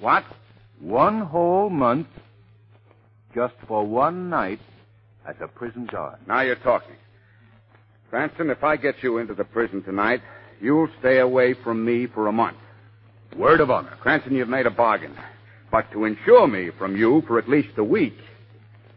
What? 0.00 0.24
One 0.80 1.20
whole 1.20 1.68
month, 1.68 2.06
just 3.34 3.54
for 3.68 3.86
one 3.86 4.30
night, 4.30 4.60
as 5.26 5.36
a 5.40 5.48
prison 5.48 5.86
guard. 5.86 6.18
Now 6.26 6.40
you're 6.40 6.56
talking. 6.56 6.96
Cranston, 8.10 8.50
if 8.50 8.62
I 8.62 8.76
get 8.76 8.96
you 9.02 9.18
into 9.18 9.34
the 9.34 9.44
prison 9.44 9.82
tonight, 9.82 10.20
you'll 10.60 10.88
stay 11.00 11.18
away 11.18 11.54
from 11.64 11.84
me 11.84 12.06
for 12.06 12.28
a 12.28 12.32
month. 12.32 12.58
Word 13.36 13.60
of 13.60 13.70
honor. 13.70 13.96
Cranston, 14.00 14.34
you've 14.34 14.48
made 14.48 14.66
a 14.66 14.70
bargain. 14.70 15.16
But 15.70 15.90
to 15.92 16.04
insure 16.04 16.46
me 16.46 16.70
from 16.78 16.96
you 16.96 17.22
for 17.26 17.38
at 17.38 17.48
least 17.48 17.78
a 17.78 17.84
week, 17.84 18.16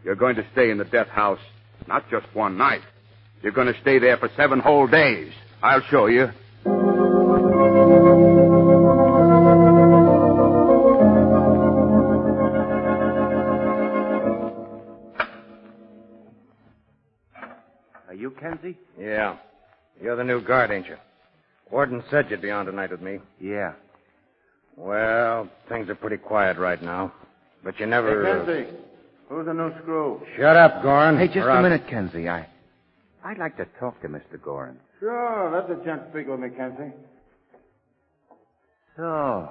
you're 0.04 0.14
going 0.14 0.36
to 0.36 0.46
stay 0.52 0.70
in 0.70 0.78
the 0.78 0.84
death 0.84 1.08
house 1.08 1.40
not 1.88 2.08
just 2.10 2.26
one 2.34 2.58
night. 2.58 2.82
You're 3.42 3.52
going 3.52 3.72
to 3.72 3.80
stay 3.80 3.98
there 3.98 4.16
for 4.16 4.30
seven 4.36 4.60
whole 4.60 4.86
days. 4.86 5.32
I'll 5.62 5.82
show 5.90 6.06
you. 6.06 6.28
New 20.26 20.40
guard, 20.40 20.70
ain't 20.70 20.86
you? 20.86 20.96
Warden 21.70 22.02
said 22.10 22.30
you'd 22.30 22.42
be 22.42 22.50
on 22.50 22.66
tonight 22.66 22.90
with 22.90 23.00
me. 23.00 23.18
Yeah. 23.40 23.72
Well, 24.76 25.48
things 25.68 25.88
are 25.88 25.94
pretty 25.94 26.18
quiet 26.18 26.58
right 26.58 26.82
now. 26.82 27.12
But 27.64 27.80
you 27.80 27.86
never. 27.86 28.24
Hey, 28.24 28.44
Kenzie. 28.66 28.76
Who's 29.28 29.46
the 29.46 29.54
new 29.54 29.72
screw? 29.82 30.22
Shut 30.36 30.56
up, 30.56 30.82
Gorin. 30.84 31.18
Hey, 31.18 31.26
just 31.26 31.38
Or 31.38 31.50
a 31.50 31.54
I'll- 31.54 31.62
minute, 31.62 31.88
Kenzie. 31.88 32.28
I, 32.28 32.46
I'd 33.24 33.38
like 33.38 33.56
to 33.56 33.64
talk 33.80 34.00
to 34.02 34.08
Mr. 34.08 34.38
Gorin. 34.38 34.76
Sure, 35.00 35.50
let 35.52 35.68
the 35.68 35.82
gent 35.84 36.02
speak 36.10 36.28
with 36.28 36.38
me, 36.40 36.48
Kenzie. 36.50 36.92
So, 38.96 39.50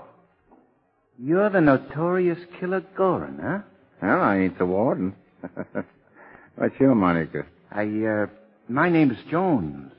you're 1.19 1.49
the 1.49 1.61
notorious 1.61 2.39
killer 2.59 2.81
Gorin, 2.97 3.39
huh? 3.41 3.59
Well, 4.01 4.21
I 4.21 4.37
ain't 4.39 4.57
the 4.57 4.65
warden. 4.65 5.15
What's 6.55 6.79
your 6.79 6.95
moniker? 6.95 7.45
I, 7.71 7.83
uh, 7.83 8.27
my 8.69 8.89
name's 8.89 9.17
Jones. 9.29 9.91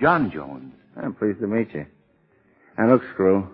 John 0.00 0.30
Jones. 0.30 0.72
I'm 0.96 1.14
pleased 1.14 1.40
to 1.40 1.46
meet 1.46 1.72
you. 1.74 1.86
And 2.76 2.90
look, 2.90 3.02
Screw, 3.12 3.48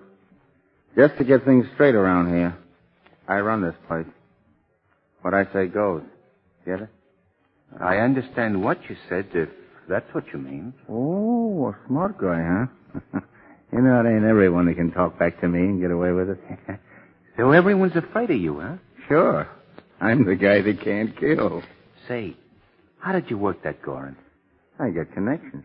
just 0.96 1.16
to 1.18 1.24
get 1.24 1.44
things 1.44 1.66
straight 1.74 1.94
around 1.94 2.28
here, 2.34 2.56
I 3.28 3.40
run 3.40 3.62
this 3.62 3.74
place. 3.88 4.06
What 5.22 5.34
I 5.34 5.44
say 5.52 5.66
goes. 5.66 6.02
Get 6.64 6.82
it? 6.82 6.88
I 7.80 7.98
understand 7.98 8.62
what 8.62 8.78
you 8.88 8.96
said, 9.08 9.26
if 9.34 9.48
that's 9.88 10.06
what 10.14 10.24
you 10.32 10.38
mean. 10.38 10.72
Oh, 10.88 11.68
a 11.68 11.88
smart 11.88 12.18
guy, 12.18 12.42
huh? 12.42 13.20
you 13.72 13.80
know, 13.82 14.00
it 14.00 14.08
ain't 14.08 14.24
everyone 14.24 14.66
that 14.66 14.74
can 14.76 14.92
talk 14.92 15.18
back 15.18 15.40
to 15.40 15.48
me 15.48 15.58
and 15.60 15.80
get 15.80 15.90
away 15.90 16.12
with 16.12 16.30
it. 16.30 16.40
So 17.36 17.50
everyone's 17.50 17.94
afraid 17.94 18.30
of 18.30 18.38
you, 18.40 18.60
huh? 18.60 18.76
sure. 19.08 19.46
I'm 20.00 20.24
the 20.24 20.36
guy 20.36 20.62
that 20.62 20.80
can't 20.82 21.14
kill. 21.20 21.62
Say, 22.08 22.34
how 22.98 23.12
did 23.12 23.28
you 23.28 23.36
work 23.36 23.62
that, 23.62 23.82
Gorin? 23.82 24.16
I 24.78 24.88
got 24.88 25.12
connections. 25.12 25.64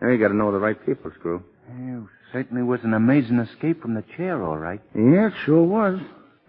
Now 0.00 0.08
you 0.08 0.18
gotta 0.18 0.34
know 0.34 0.52
the 0.52 0.58
right 0.58 0.76
people, 0.86 1.10
Screw. 1.18 1.42
You 1.76 2.08
certainly 2.32 2.62
was 2.62 2.80
an 2.84 2.94
amazing 2.94 3.38
escape 3.38 3.82
from 3.82 3.94
the 3.94 4.04
chair, 4.16 4.42
all 4.42 4.58
right. 4.58 4.80
Yeah, 4.94 5.28
it 5.28 5.32
sure 5.44 5.62
was. 5.64 5.98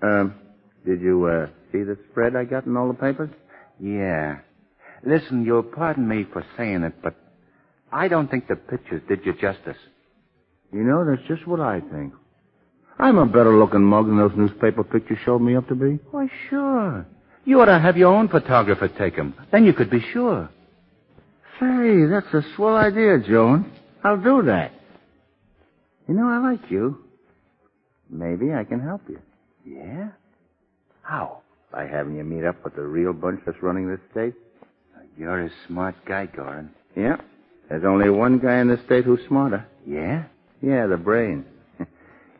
Um, 0.02 0.36
did 0.86 1.02
you, 1.02 1.26
uh, 1.26 1.48
see 1.72 1.84
the 1.84 1.98
spread 2.12 2.36
I 2.36 2.46
got 2.46 2.66
in 2.66 2.78
all 2.78 2.88
the 2.88 2.94
papers? 2.94 3.30
Yeah. 3.80 4.40
Listen, 5.04 5.46
you'll 5.46 5.64
pardon 5.64 6.08
me 6.08 6.26
for 6.32 6.46
saying 6.58 6.84
it, 6.84 6.94
but 7.02 7.16
I 7.92 8.08
don't 8.08 8.30
think 8.30 8.48
the 8.48 8.56
pictures 8.56 9.02
did 9.08 9.26
you 9.26 9.34
justice. 9.34 9.78
You 10.72 10.84
know, 10.84 11.04
that's 11.06 11.28
just 11.28 11.48
what 11.48 11.60
I 11.60 11.80
think. 11.80 12.14
I'm 13.00 13.18
a 13.18 13.26
better 13.26 13.58
looking 13.58 13.82
mug 13.84 14.08
than 14.08 14.18
those 14.18 14.36
newspaper 14.36 14.84
pictures 14.84 15.18
showed 15.26 15.40
me 15.42 15.56
up 15.56 15.68
to 15.70 15.76
be. 15.76 16.00
Why, 16.12 16.30
sure. 16.50 17.06
You 17.46 17.62
ought 17.62 17.66
to 17.66 17.80
have 17.80 17.98
your 17.98 18.14
own 18.14 18.28
photographer 18.28 18.90
take 18.90 19.18
'em. 19.18 19.34
Then 19.52 19.64
you 19.64 19.74
could 19.74 19.90
be 19.90 20.02
sure. 20.02 20.50
Say, 21.60 22.06
that's 22.10 22.34
a 22.34 22.42
swell 22.56 22.76
idea, 22.78 23.20
John. 23.20 23.72
I'll 24.04 24.22
do 24.22 24.44
that. 24.44 24.72
You 26.08 26.14
know, 26.16 26.28
I 26.28 26.38
like 26.52 26.72
you. 26.72 26.98
Maybe 28.10 28.54
I 28.54 28.64
can 28.64 28.80
help 28.80 29.02
you. 29.10 29.20
Yeah? 29.66 30.10
How? 31.02 31.42
By 31.72 31.86
having 31.86 32.16
you 32.16 32.24
meet 32.24 32.46
up 32.46 32.64
with 32.64 32.76
the 32.76 32.82
real 32.82 33.14
bunch 33.14 33.42
that's 33.46 33.62
running 33.62 33.90
this 33.90 34.00
state. 34.12 34.34
You're 35.18 35.46
a 35.46 35.50
smart 35.68 35.96
guy, 36.06 36.28
Gorin. 36.28 36.70
Yeah. 36.96 37.18
There's 37.68 37.84
only 37.84 38.10
one 38.10 38.40
guy 38.40 38.60
in 38.60 38.70
the 38.70 38.80
state 38.86 39.04
who's 39.04 39.20
smarter. 39.28 39.68
Yeah? 39.86 40.24
Yeah, 40.62 40.88
the 40.88 40.98
brain. 40.98 41.46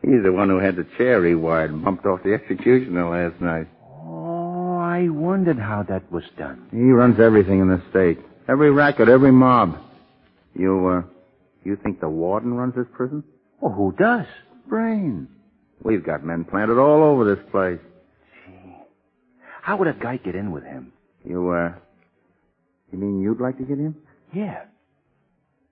He's 0.02 0.22
the 0.24 0.32
one 0.32 0.48
who 0.48 0.58
had 0.58 0.76
the 0.76 0.86
chair 0.96 1.20
rewired 1.20 1.66
and 1.66 1.84
bumped 1.84 2.06
off 2.06 2.22
the 2.24 2.32
executioner 2.32 3.08
last 3.10 3.40
night. 3.40 3.68
Oh, 4.02 4.78
I 4.78 5.08
wondered 5.08 5.58
how 5.58 5.84
that 5.88 6.10
was 6.10 6.24
done. 6.38 6.68
He 6.72 6.90
runs 6.90 7.20
everything 7.20 7.60
in 7.60 7.68
the 7.68 7.82
state. 7.90 8.18
Every 8.50 8.72
racket, 8.72 9.08
every 9.08 9.30
mob. 9.30 9.78
You, 10.54 10.88
uh, 10.88 11.02
you 11.62 11.76
think 11.76 12.00
the 12.00 12.08
warden 12.08 12.52
runs 12.52 12.74
this 12.74 12.86
prison? 12.92 13.22
Well, 13.60 13.72
who 13.72 13.94
does? 13.96 14.26
Brain. 14.66 15.28
We've 15.84 16.04
got 16.04 16.24
men 16.24 16.44
planted 16.44 16.76
all 16.76 17.04
over 17.04 17.32
this 17.32 17.44
place. 17.52 17.78
Gee. 18.44 18.74
How 19.62 19.76
would 19.76 19.86
a 19.86 19.92
guy 19.92 20.16
get 20.16 20.34
in 20.34 20.50
with 20.50 20.64
him? 20.64 20.92
You, 21.24 21.50
uh, 21.50 21.74
you 22.90 22.98
mean 22.98 23.20
you'd 23.20 23.40
like 23.40 23.56
to 23.58 23.62
get 23.62 23.78
in? 23.78 23.94
Yeah. 24.34 24.64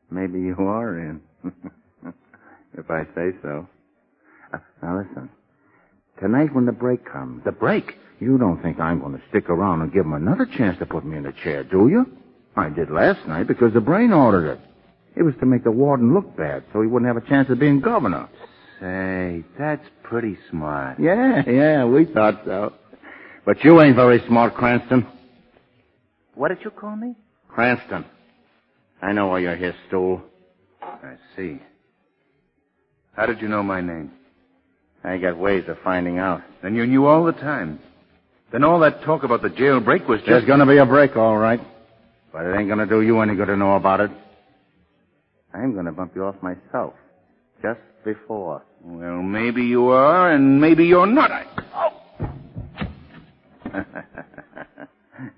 Maybe 0.09 0.39
you 0.39 0.55
are 0.61 1.01
in. 1.01 1.21
if 2.79 2.89
I 2.89 3.03
say 3.17 3.31
so. 3.43 3.67
Uh, 4.55 4.59
now 4.85 4.99
listen. 4.99 5.29
Tonight 6.21 6.55
when 6.55 6.65
the 6.65 6.73
break 6.73 7.05
comes. 7.05 7.43
The 7.45 7.51
break? 7.51 7.97
You 8.21 8.39
don't 8.39 8.63
think 8.63 8.79
I'm 8.79 9.01
going 9.01 9.15
to 9.15 9.23
stick 9.31 9.51
around 9.51 9.83
and 9.83 9.93
give 9.93 10.05
him 10.05 10.13
another 10.13 10.47
chance 10.47 10.79
to 10.79 10.87
put 10.87 11.05
me 11.05 11.17
in 11.17 11.27
a 11.27 11.33
chair, 11.33 11.65
do 11.65 11.89
you? 11.89 12.07
I 12.59 12.71
did 12.71 12.91
last 12.91 13.27
night 13.27 13.47
because 13.47 13.73
the 13.73 13.81
brain 13.81 14.13
ordered 14.13 14.53
it. 14.53 14.61
It 15.17 15.23
was 15.23 15.35
to 15.41 15.47
make 15.47 15.65
the 15.65 15.71
warden 15.71 16.15
look 16.15 16.37
bad 16.37 16.65
so 16.73 16.81
he 16.81 16.87
wouldn't 16.87 17.13
have 17.13 17.23
a 17.23 17.29
chance 17.29 17.49
of 17.51 17.59
being 17.59 17.81
governor. 17.81 18.29
Say, 18.81 19.45
that's 19.59 19.85
pretty 20.05 20.39
smart. 20.51 21.01
Yeah, 21.01 21.43
yeah, 21.49 21.85
we 21.85 22.05
thought 22.05 22.43
so. 22.45 22.73
But 23.45 23.65
you 23.65 23.81
ain't 23.81 23.97
very 23.97 24.23
smart, 24.27 24.55
Cranston. 24.55 25.07
What 26.35 26.49
did 26.49 26.59
you 26.63 26.71
call 26.71 26.95
me? 26.95 27.15
Cranston. 27.49 28.05
I 29.03 29.13
know 29.13 29.29
why 29.29 29.41
you're 29.41 29.57
here, 29.57 29.75
Stool. 29.89 30.23
I 30.83 31.15
see. 31.37 31.61
How 33.17 33.27
did 33.27 33.41
you 33.41 33.49
know 33.49 33.63
my 33.63 33.81
name? 33.81 34.13
I 35.03 35.19
got 35.19 35.37
ways 35.37 35.65
of 35.69 35.79
finding 35.83 36.19
out. 36.19 36.43
Then 36.63 36.75
you 36.75 36.87
knew 36.87 37.07
all 37.07 37.25
the 37.25 37.33
time. 37.33 37.81
Then 38.53 38.65
all 38.65 38.81
that 38.81 39.03
talk 39.03 39.25
about 39.25 39.43
the 39.43 39.51
jailbreak 39.51 40.07
was 40.07 40.21
just... 40.21 40.29
There's 40.29 40.45
gonna 40.45 40.67
be 40.67 40.79
a 40.79 40.87
break, 40.87 41.17
all 41.17 41.37
right. 41.37 41.61
But 42.39 42.47
it 42.47 42.57
ain't 42.57 42.69
gonna 42.69 42.87
do 42.87 43.01
you 43.01 43.19
any 43.19 43.35
good 43.35 43.47
to 43.47 43.57
know 43.57 43.75
about 43.75 43.99
it. 43.99 44.13
I'm 45.53 45.75
gonna 45.75 45.91
bump 45.91 46.13
you 46.15 46.25
off 46.25 46.37
myself. 46.41 46.95
Just 47.61 47.81
before. 48.05 48.63
Well, 48.81 49.23
maybe 49.23 49.65
you 49.65 49.89
are, 49.89 50.31
and 50.31 50.61
maybe 50.61 50.85
you're 50.85 51.05
not. 51.05 51.33
I... 51.33 51.91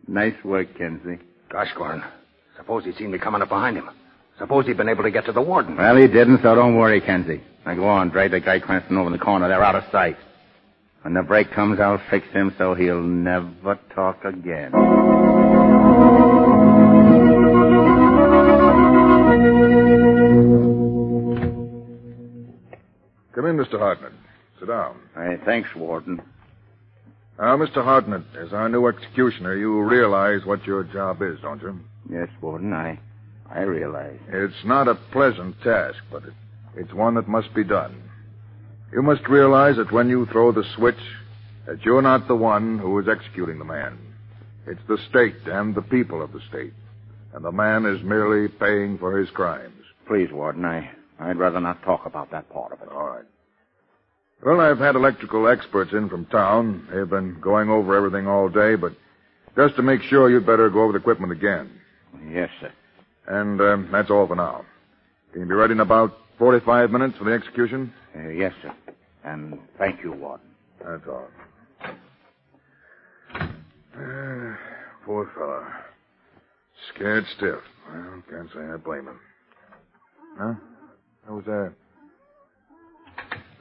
nice 0.09 0.35
work, 0.45 0.77
Kenzie. 0.77 1.21
Gosh, 1.51 1.69
Gorin. 1.75 2.07
Suppose 2.59 2.85
he'd 2.85 2.97
seen 2.97 3.11
me 3.11 3.19
coming 3.19 3.41
up 3.41 3.49
behind 3.49 3.79
him. 3.79 3.89
Suppose 4.39 4.67
he'd 4.67 4.77
been 4.77 4.91
able 4.91 5.05
to 5.05 5.11
get 5.11 5.25
to 5.25 5.33
the 5.33 5.41
warden. 5.41 5.79
Well, 5.79 5.97
he 5.97 6.07
didn't, 6.07 6.43
so 6.43 6.55
don't 6.55 6.77
worry, 6.77 7.01
Kenzie. 7.01 7.41
Now 7.65 7.77
go 7.77 7.89
on, 7.89 8.11
drag 8.11 8.33
the 8.33 8.41
guy 8.41 8.61
Cranston 8.61 8.99
over 8.99 9.07
in 9.07 9.13
the 9.13 9.19
corner. 9.19 9.49
They're 9.49 9.65
out 9.65 9.75
of 9.75 9.85
sight. 9.91 10.19
When 11.01 11.15
the 11.15 11.23
break 11.23 11.51
comes, 11.53 11.81
I'll 11.81 12.03
fix 12.11 12.27
him 12.35 12.55
so 12.59 12.75
he'll 12.75 13.01
never 13.01 13.79
talk 13.95 14.23
again. 14.27 14.73
Come 23.35 23.47
in, 23.47 23.57
Mr. 23.57 23.79
Hartnett. 23.79 24.13
Sit 24.59 24.69
down. 24.69 24.97
Hey, 25.15 25.37
thanks, 25.45 25.69
Warden. 25.77 26.21
Now, 27.39 27.57
Mr. 27.57 27.83
Hartnett, 27.83 28.23
as 28.39 28.53
our 28.53 28.69
new 28.69 28.87
executioner, 28.89 29.57
you 29.57 29.81
realize 29.83 30.45
what 30.45 30.65
your 30.67 30.85
job 30.85 31.23
is, 31.23 31.39
don't 31.41 31.63
you? 31.63 31.81
Yes, 32.11 32.29
Warden, 32.43 32.73
I, 32.73 32.99
I 33.49 33.61
realize. 33.61 34.19
It's 34.29 34.65
not 34.65 34.89
a 34.89 34.97
pleasant 35.13 35.57
task, 35.63 35.99
but 36.11 36.25
it, 36.25 36.35
it's 36.77 36.93
one 36.93 37.15
that 37.15 37.29
must 37.29 37.55
be 37.55 37.65
done. 37.65 38.03
You 38.93 39.03
must 39.03 39.27
realize 39.29 39.77
that 39.77 39.93
when 39.93 40.09
you 40.09 40.27
throw 40.27 40.51
the 40.51 40.65
switch, 40.77 40.97
that 41.67 41.83
you're 41.85 42.03
not 42.03 42.27
the 42.27 42.35
one 42.35 42.79
who 42.79 42.99
is 42.99 43.07
executing 43.09 43.59
the 43.59 43.65
man. 43.65 43.97
It's 44.67 44.81
the 44.89 44.99
state 45.09 45.37
and 45.47 45.75
the 45.75 45.83
people 45.83 46.21
of 46.21 46.33
the 46.33 46.41
state. 46.49 46.75
And 47.33 47.45
the 47.45 47.53
man 47.53 47.87
is 47.87 48.03
merely 48.03 48.49
paying 48.49 48.99
for 48.99 49.17
his 49.17 49.31
crimes. 49.31 49.85
Please, 50.07 50.29
Warden, 50.33 50.65
I, 50.65 50.91
I'd 51.21 51.39
rather 51.39 51.61
not 51.61 51.83
talk 51.83 52.07
about 52.07 52.31
that 52.31 52.49
part 52.51 52.73
of 52.73 52.81
it. 52.81 52.89
All 52.89 53.07
right. 53.07 53.25
Well, 54.45 54.61
I've 54.61 54.79
had 54.79 54.97
electrical 54.97 55.49
experts 55.49 55.93
in 55.93 56.09
from 56.09 56.25
town. 56.27 56.89
They've 56.93 57.09
been 57.09 57.39
going 57.41 57.69
over 57.69 57.95
everything 57.95 58.27
all 58.27 58.49
day, 58.49 58.75
but 58.75 58.93
just 59.55 59.77
to 59.77 59.83
make 59.83 60.01
sure, 60.03 60.31
you'd 60.31 60.47
better 60.47 60.71
go 60.71 60.83
over 60.83 60.93
the 60.93 60.99
equipment 60.99 61.33
again. 61.33 61.71
Yes, 62.31 62.49
sir. 62.61 62.73
And 63.29 63.61
uh, 63.61 63.77
that's 63.93 64.11
all 64.11 64.27
for 64.27 64.37
now. 64.37 64.65
Can 65.33 65.43
you 65.43 65.47
be 65.47 65.55
ready 65.55 65.73
in 65.73 65.81
about 65.81 66.13
45 66.39 66.91
minutes 66.91 67.19
for 67.19 67.25
the 67.25 67.33
execution? 67.33 67.93
Uh, 68.17 68.29
yes, 68.29 68.53
sir. 68.63 68.75
And 69.25 69.59
thank 69.79 70.03
you, 70.03 70.13
Warden. 70.13 70.47
That's 70.83 71.03
all. 71.07 71.29
Uh, 73.95 74.57
poor 75.05 75.31
fella. 75.37 75.69
Scared 76.95 77.25
stiff. 77.37 77.59
Well, 77.93 78.23
can't 78.31 78.49
say 78.55 78.61
I 78.61 78.77
blame 78.79 79.07
him. 79.09 79.21
Huh? 80.39 80.55
How 81.31 81.41
there? 81.47 81.73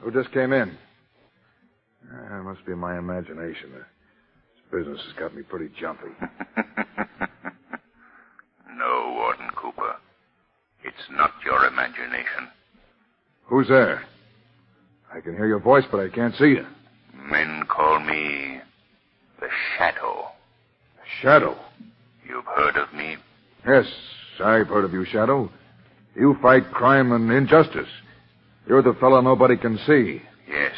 Who 0.00 0.10
just 0.10 0.32
came 0.32 0.52
in? 0.52 0.76
Ah, 2.12 2.40
it 2.40 2.42
must 2.42 2.66
be 2.66 2.74
my 2.74 2.98
imagination. 2.98 3.70
This 3.72 3.84
business 4.72 5.00
has 5.06 5.12
got 5.16 5.36
me 5.36 5.42
pretty 5.42 5.72
jumpy. 5.80 6.10
No, 8.76 9.12
Warden 9.14 9.50
Cooper. 9.56 9.94
It's 10.84 11.10
not 11.10 11.32
your 11.44 11.66
imagination. 11.66 12.48
Who's 13.44 13.68
there? 13.68 14.04
I 15.12 15.20
can 15.20 15.34
hear 15.34 15.46
your 15.46 15.58
voice, 15.58 15.84
but 15.90 16.00
I 16.00 16.08
can't 16.08 16.34
see 16.36 16.46
you. 16.46 16.64
Men 17.30 17.64
call 17.68 18.00
me 18.00 18.60
the 19.38 19.48
Shadow. 19.76 20.28
The 20.96 21.02
Shadow. 21.20 21.58
You've 22.26 22.46
heard 22.46 22.76
of 22.78 22.94
me? 22.94 23.16
Yes, 23.66 23.84
I've 24.42 24.68
heard 24.68 24.86
of 24.86 24.94
you, 24.94 25.04
Shadow. 25.04 25.50
You 26.14 26.36
fight 26.42 26.70
crime 26.72 27.12
and 27.12 27.30
injustice. 27.30 27.88
You're 28.66 28.82
the 28.82 28.94
fellow 29.00 29.20
nobody 29.20 29.56
can 29.56 29.78
see. 29.86 30.22
Yes. 30.48 30.74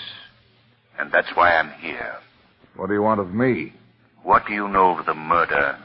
And 0.98 1.10
that's 1.12 1.30
why 1.34 1.56
I'm 1.56 1.70
here. 1.80 2.14
What 2.76 2.88
do 2.88 2.94
you 2.94 3.02
want 3.02 3.20
of 3.20 3.34
me? 3.34 3.72
What 4.22 4.46
do 4.46 4.52
you 4.52 4.68
know 4.68 4.98
of 4.98 5.06
the 5.06 5.14
murder 5.14 5.76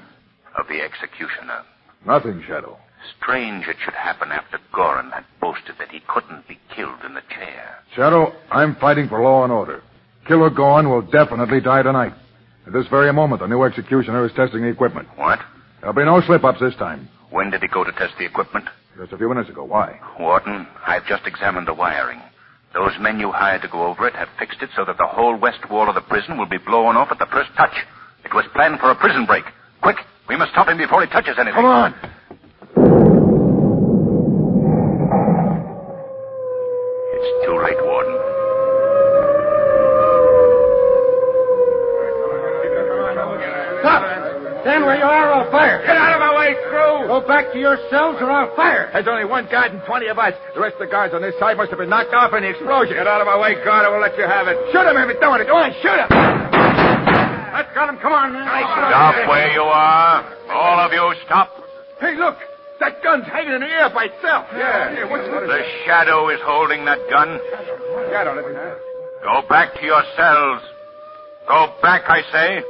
of 0.58 0.68
the 0.68 0.82
executioner? 0.82 1.64
Nothing, 2.06 2.44
Shadow. 2.48 2.78
Strange 3.20 3.66
it 3.68 3.78
should 3.84 3.94
happen 3.94 4.32
after 4.32 4.60
Gorin 4.74 5.12
had 5.12 5.24
boasted 5.40 5.76
that 5.80 5.90
he 5.90 6.02
couldn't 6.08 6.48
be 6.48 6.60
killed 6.76 7.00
in 7.06 7.14
the 7.14 7.22
chair. 7.30 7.78
Shadow, 7.96 8.34
I'm 8.52 8.76
fighting 8.76 9.08
for 9.08 9.22
law 9.22 9.44
and 9.44 9.52
order. 9.52 9.82
Killer 10.28 10.50
Gorn 10.50 10.90
will 10.90 11.02
definitely 11.02 11.62
die 11.62 11.84
tonight. 11.84 12.14
At 12.66 12.74
this 12.74 12.88
very 12.90 13.14
moment, 13.14 13.42
the 13.42 13.48
new 13.48 13.64
executioner 13.64 14.26
is 14.26 14.34
testing 14.36 14.62
the 14.62 14.68
equipment. 14.68 15.08
What? 15.16 15.40
There'll 15.80 15.96
be 15.96 16.04
no 16.04 16.22
slip-ups 16.22 16.60
this 16.60 16.76
time. 16.76 17.08
When 17.30 17.50
did 17.50 17.62
he 17.62 17.68
go 17.68 17.84
to 17.84 17.92
test 17.94 18.14
the 18.20 18.26
equipment? 18.26 18.66
Just 18.98 19.14
a 19.14 19.18
few 19.18 19.30
minutes 19.30 19.50
ago. 19.50 19.64
Why? 19.64 20.00
Warden, 20.20 20.66
I've 20.88 21.06
just 21.06 21.28
examined 21.28 21.68
the 21.68 21.74
wiring. 21.74 22.20
Those 22.74 22.94
men 23.00 23.20
you 23.20 23.32
hired 23.32 23.62
to 23.62 23.68
go 23.68 23.86
over 23.86 24.08
it 24.08 24.16
have 24.16 24.28
fixed 24.40 24.62
it 24.62 24.70
so 24.76 24.86
that 24.86 24.98
the 24.98 25.06
whole 25.06 25.38
west 25.38 25.70
wall 25.70 25.88
of 25.88 25.94
the 25.94 26.02
prison 26.02 26.38
will 26.38 26.50
be 26.50 26.58
blown 26.58 26.98
off 26.98 27.10
at 27.12 27.20
the 27.20 27.28
first 27.32 27.52
touch. 27.56 27.74
It 28.26 28.34
was 28.34 28.46
planned 28.56 28.80
for 28.80 28.90
a 28.90 28.96
prison 28.96 29.26
break. 29.28 29.46
Quick, 29.84 29.98
we 30.28 30.36
must 30.36 30.52
stop 30.52 30.68
him 30.68 30.78
before 30.78 31.02
he 31.06 31.08
touches 31.10 31.38
anything. 31.38 31.54
Come 31.54 31.66
on. 31.66 31.94
To 47.58 47.62
your 47.62 47.78
cells, 47.90 48.22
or 48.22 48.30
I'll 48.30 48.54
fire. 48.56 48.90
There's 48.94 49.10
only 49.10 49.26
one 49.26 49.50
guard 49.50 49.74
and 49.74 49.82
20 49.82 50.08
of 50.08 50.18
us. 50.22 50.34
The 50.54 50.62
rest 50.62 50.78
of 50.78 50.86
the 50.86 50.92
guards 50.94 51.14
on 51.14 51.22
this 51.26 51.34
side 51.42 51.58
must 51.58 51.74
have 51.74 51.82
been 51.82 51.90
knocked 51.90 52.14
off 52.14 52.34
in 52.38 52.46
the 52.46 52.54
explosion. 52.54 52.94
Get 52.94 53.10
out 53.10 53.22
of 53.22 53.28
my 53.28 53.38
way, 53.38 53.58
guard, 53.66 53.90
or 53.90 53.98
we'll 53.98 54.06
let 54.06 54.14
you 54.14 54.30
have 54.30 54.46
it. 54.46 54.56
Shoot 54.70 54.86
him 54.86 54.94
if 54.94 55.10
you're 55.10 55.22
doing 55.22 55.42
it. 55.42 55.50
Go 55.50 55.58
on, 55.58 55.74
shoot 55.82 55.98
him! 55.98 56.10
Let's 57.58 57.74
got 57.74 57.90
him. 57.90 57.98
Come 57.98 58.14
on, 58.14 58.38
man. 58.38 58.46
Stop 58.46 59.18
where 59.26 59.50
you 59.52 59.66
are. 59.66 60.22
All 60.54 60.78
of 60.78 60.94
you, 60.94 61.02
stop. 61.26 61.50
Hey, 62.00 62.14
look! 62.14 62.38
That 62.80 63.02
gun's 63.02 63.26
hanging 63.26 63.58
in 63.58 63.62
the 63.66 63.72
air 63.74 63.90
by 63.90 64.06
itself. 64.06 64.46
Yeah. 64.54 64.94
yeah 64.94 65.10
what's 65.10 65.26
The 65.26 65.62
shadow 65.86 66.30
is 66.30 66.38
holding 66.46 66.86
that 66.86 67.02
gun. 67.10 67.42
Shadow, 68.14 68.38
let 68.38 68.46
me. 68.46 68.54
Go 69.26 69.42
back 69.50 69.74
to 69.74 69.84
your 69.84 70.04
cells. 70.16 70.62
Go 71.50 71.74
back, 71.82 72.06
I 72.06 72.22
say. 72.30 72.62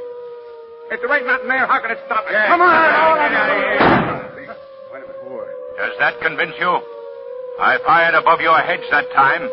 If 0.90 1.04
there 1.04 1.12
ain't 1.12 1.26
nothing 1.26 1.48
there, 1.48 1.66
how 1.66 1.82
can 1.82 1.90
it 1.90 1.98
stop 2.06 2.24
it? 2.24 2.32
Come 2.32 2.62
on, 2.62 2.94
all 2.96 3.20
of 3.20 4.12
you. 4.12 4.17
Does 4.92 5.94
that 6.00 6.14
convince 6.22 6.54
you? 6.58 6.80
I 7.60 7.78
fired 7.84 8.14
above 8.14 8.40
your 8.40 8.58
heads 8.58 8.82
that 8.90 9.04
time, 9.14 9.48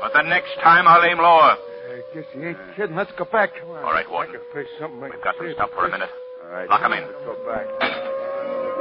but 0.00 0.12
the 0.12 0.22
next 0.22 0.54
time 0.62 0.86
I'll 0.88 1.04
aim 1.04 1.18
lower. 1.18 1.56
I 1.90 2.02
guess 2.14 2.24
you 2.34 2.48
ain't 2.48 2.58
kidding. 2.76 2.96
Let's 2.96 3.10
go 3.18 3.24
back. 3.24 3.50
Come 3.60 3.70
on. 3.70 3.84
All 3.84 3.92
right, 3.92 4.08
Warden. 4.08 4.36
Face 4.54 4.66
something 4.80 5.00
We've 5.00 5.12
got 5.22 5.32
to 5.38 5.52
stop 5.54 5.70
for 5.72 5.86
a 5.86 5.90
minute. 5.90 6.08
All 6.44 6.50
right. 6.50 6.68
Lock 6.68 6.82
'em 6.82 6.92
in. 6.92 7.04
Let's 7.04 7.24
go 7.24 7.34
back. 7.46 8.80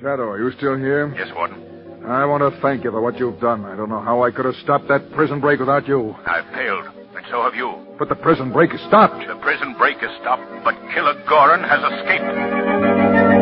Shadow, 0.00 0.28
are 0.30 0.38
you 0.38 0.52
still 0.56 0.76
here? 0.76 1.12
Yes, 1.16 1.28
Warden. 1.34 2.04
I 2.06 2.24
want 2.26 2.42
to 2.42 2.60
thank 2.60 2.84
you 2.84 2.90
for 2.90 3.00
what 3.00 3.18
you've 3.18 3.40
done. 3.40 3.64
I 3.64 3.74
don't 3.74 3.88
know 3.88 4.00
how 4.00 4.22
I 4.22 4.30
could 4.30 4.44
have 4.44 4.54
stopped 4.62 4.86
that 4.88 5.10
prison 5.12 5.40
break 5.40 5.58
without 5.58 5.88
you. 5.88 6.14
I've 6.24 6.44
failed, 6.54 6.84
and 7.16 7.26
so 7.30 7.42
have 7.42 7.54
you. 7.54 7.85
But 7.98 8.08
the 8.10 8.14
prison 8.14 8.52
break 8.52 8.74
is 8.74 8.80
stopped. 8.88 9.26
The 9.26 9.36
prison 9.40 9.74
break 9.78 9.96
is 10.02 10.10
stopped, 10.20 10.44
but 10.64 10.74
Killer 10.92 11.14
Gorin 11.26 11.66
has 11.66 11.80
escaped. 11.92 13.36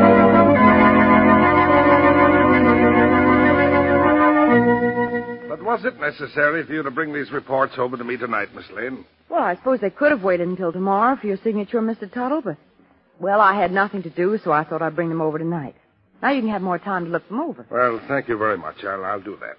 But 5.48 5.62
was 5.62 5.84
it 5.84 5.98
necessary 6.00 6.64
for 6.64 6.72
you 6.72 6.82
to 6.84 6.90
bring 6.90 7.12
these 7.12 7.32
reports 7.32 7.74
over 7.78 7.96
to 7.96 8.04
me 8.04 8.16
tonight, 8.16 8.48
Miss 8.54 8.64
Lane? 8.74 9.04
Well, 9.28 9.42
I 9.42 9.56
suppose 9.56 9.80
they 9.80 9.90
could 9.90 10.12
have 10.12 10.22
waited 10.22 10.46
until 10.46 10.72
tomorrow 10.72 11.16
for 11.16 11.26
your 11.26 11.38
signature, 11.42 11.80
Mr. 11.80 12.10
Tuttle, 12.12 12.42
but, 12.42 12.56
well, 13.18 13.40
I 13.40 13.54
had 13.60 13.72
nothing 13.72 14.02
to 14.04 14.10
do, 14.10 14.38
so 14.44 14.52
I 14.52 14.62
thought 14.64 14.82
I'd 14.82 14.94
bring 14.94 15.08
them 15.08 15.20
over 15.20 15.38
tonight. 15.38 15.74
Now 16.22 16.30
you 16.30 16.40
can 16.42 16.50
have 16.50 16.62
more 16.62 16.78
time 16.78 17.04
to 17.06 17.10
look 17.10 17.26
them 17.28 17.40
over. 17.40 17.66
Well, 17.70 18.00
thank 18.08 18.28
you 18.28 18.38
very 18.38 18.56
much. 18.56 18.84
I'll, 18.84 19.04
I'll 19.04 19.20
do 19.20 19.36
that. 19.40 19.56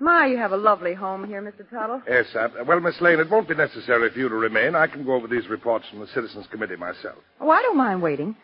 My, 0.00 0.26
you 0.26 0.36
have 0.38 0.52
a 0.52 0.56
lovely 0.56 0.92
home 0.94 1.26
here, 1.26 1.40
Mr. 1.40 1.68
Tuttle. 1.70 2.02
Yes, 2.08 2.26
well, 2.66 2.80
Miss 2.80 3.00
Lane, 3.00 3.20
it 3.20 3.30
won't 3.30 3.48
be 3.48 3.54
necessary 3.54 4.10
for 4.10 4.18
you 4.18 4.28
to 4.28 4.34
remain. 4.34 4.74
I 4.74 4.86
can 4.86 5.04
go 5.04 5.14
over 5.14 5.28
these 5.28 5.48
reports 5.48 5.86
from 5.90 6.00
the 6.00 6.06
Citizens 6.08 6.46
Committee 6.50 6.76
myself. 6.76 7.16
Oh, 7.40 7.50
I 7.50 7.62
don't 7.62 7.76
mind 7.76 8.02
waiting. 8.02 8.36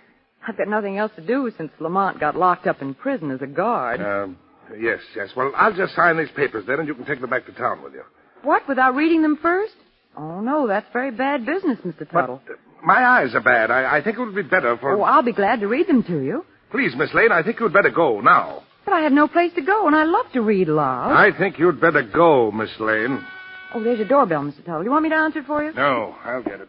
I've 0.46 0.56
got 0.56 0.68
nothing 0.68 0.96
else 0.96 1.12
to 1.16 1.26
do 1.26 1.50
since 1.58 1.70
Lamont 1.80 2.18
got 2.20 2.36
locked 2.36 2.66
up 2.66 2.80
in 2.80 2.94
prison 2.94 3.30
as 3.30 3.42
a 3.42 3.46
guard. 3.46 4.00
Um, 4.00 4.38
yes, 4.78 5.00
yes. 5.14 5.30
Well, 5.36 5.52
I'll 5.56 5.74
just 5.74 5.94
sign 5.94 6.16
these 6.16 6.30
papers 6.34 6.64
then, 6.66 6.78
and 6.78 6.88
you 6.88 6.94
can 6.94 7.04
take 7.04 7.20
them 7.20 7.30
back 7.30 7.46
to 7.46 7.52
town 7.52 7.82
with 7.82 7.92
you. 7.94 8.02
What, 8.42 8.66
without 8.68 8.94
reading 8.94 9.20
them 9.20 9.38
first? 9.42 9.74
Oh, 10.16 10.40
no, 10.40 10.66
that's 10.66 10.86
very 10.92 11.10
bad 11.10 11.44
business, 11.44 11.78
Mr. 11.84 12.10
Tuttle. 12.10 12.40
But, 12.46 12.54
uh, 12.54 12.56
my 12.82 13.04
eyes 13.04 13.34
are 13.34 13.40
bad. 13.42 13.70
I, 13.70 13.98
I 13.98 14.02
think 14.02 14.16
it 14.18 14.20
would 14.24 14.34
be 14.34 14.42
better 14.42 14.78
for. 14.78 14.92
Oh, 14.96 15.02
I'll 15.02 15.22
be 15.22 15.32
glad 15.32 15.60
to 15.60 15.68
read 15.68 15.86
them 15.88 16.02
to 16.04 16.20
you. 16.20 16.44
Please, 16.70 16.94
Miss 16.96 17.12
Lane, 17.12 17.32
I 17.32 17.42
think 17.42 17.60
you'd 17.60 17.72
better 17.72 17.90
go 17.90 18.20
now. 18.20 18.62
But 18.90 18.96
I 18.96 19.00
have 19.02 19.12
no 19.12 19.28
place 19.28 19.52
to 19.54 19.62
go, 19.62 19.86
and 19.86 19.94
I 19.94 20.02
love 20.02 20.26
to 20.32 20.40
read 20.40 20.68
aloud. 20.68 21.12
I 21.12 21.30
think 21.38 21.60
you'd 21.60 21.80
better 21.80 22.02
go, 22.02 22.50
Miss 22.50 22.70
Lane. 22.80 23.24
Oh, 23.72 23.84
there's 23.84 24.00
your 24.00 24.08
doorbell, 24.08 24.42
Mr. 24.42 24.64
Tuttle. 24.66 24.82
You 24.82 24.90
want 24.90 25.04
me 25.04 25.10
to 25.10 25.14
answer 25.14 25.38
it 25.38 25.46
for 25.46 25.62
you? 25.62 25.72
No, 25.74 26.16
I'll 26.24 26.42
get 26.42 26.60
it. 26.60 26.68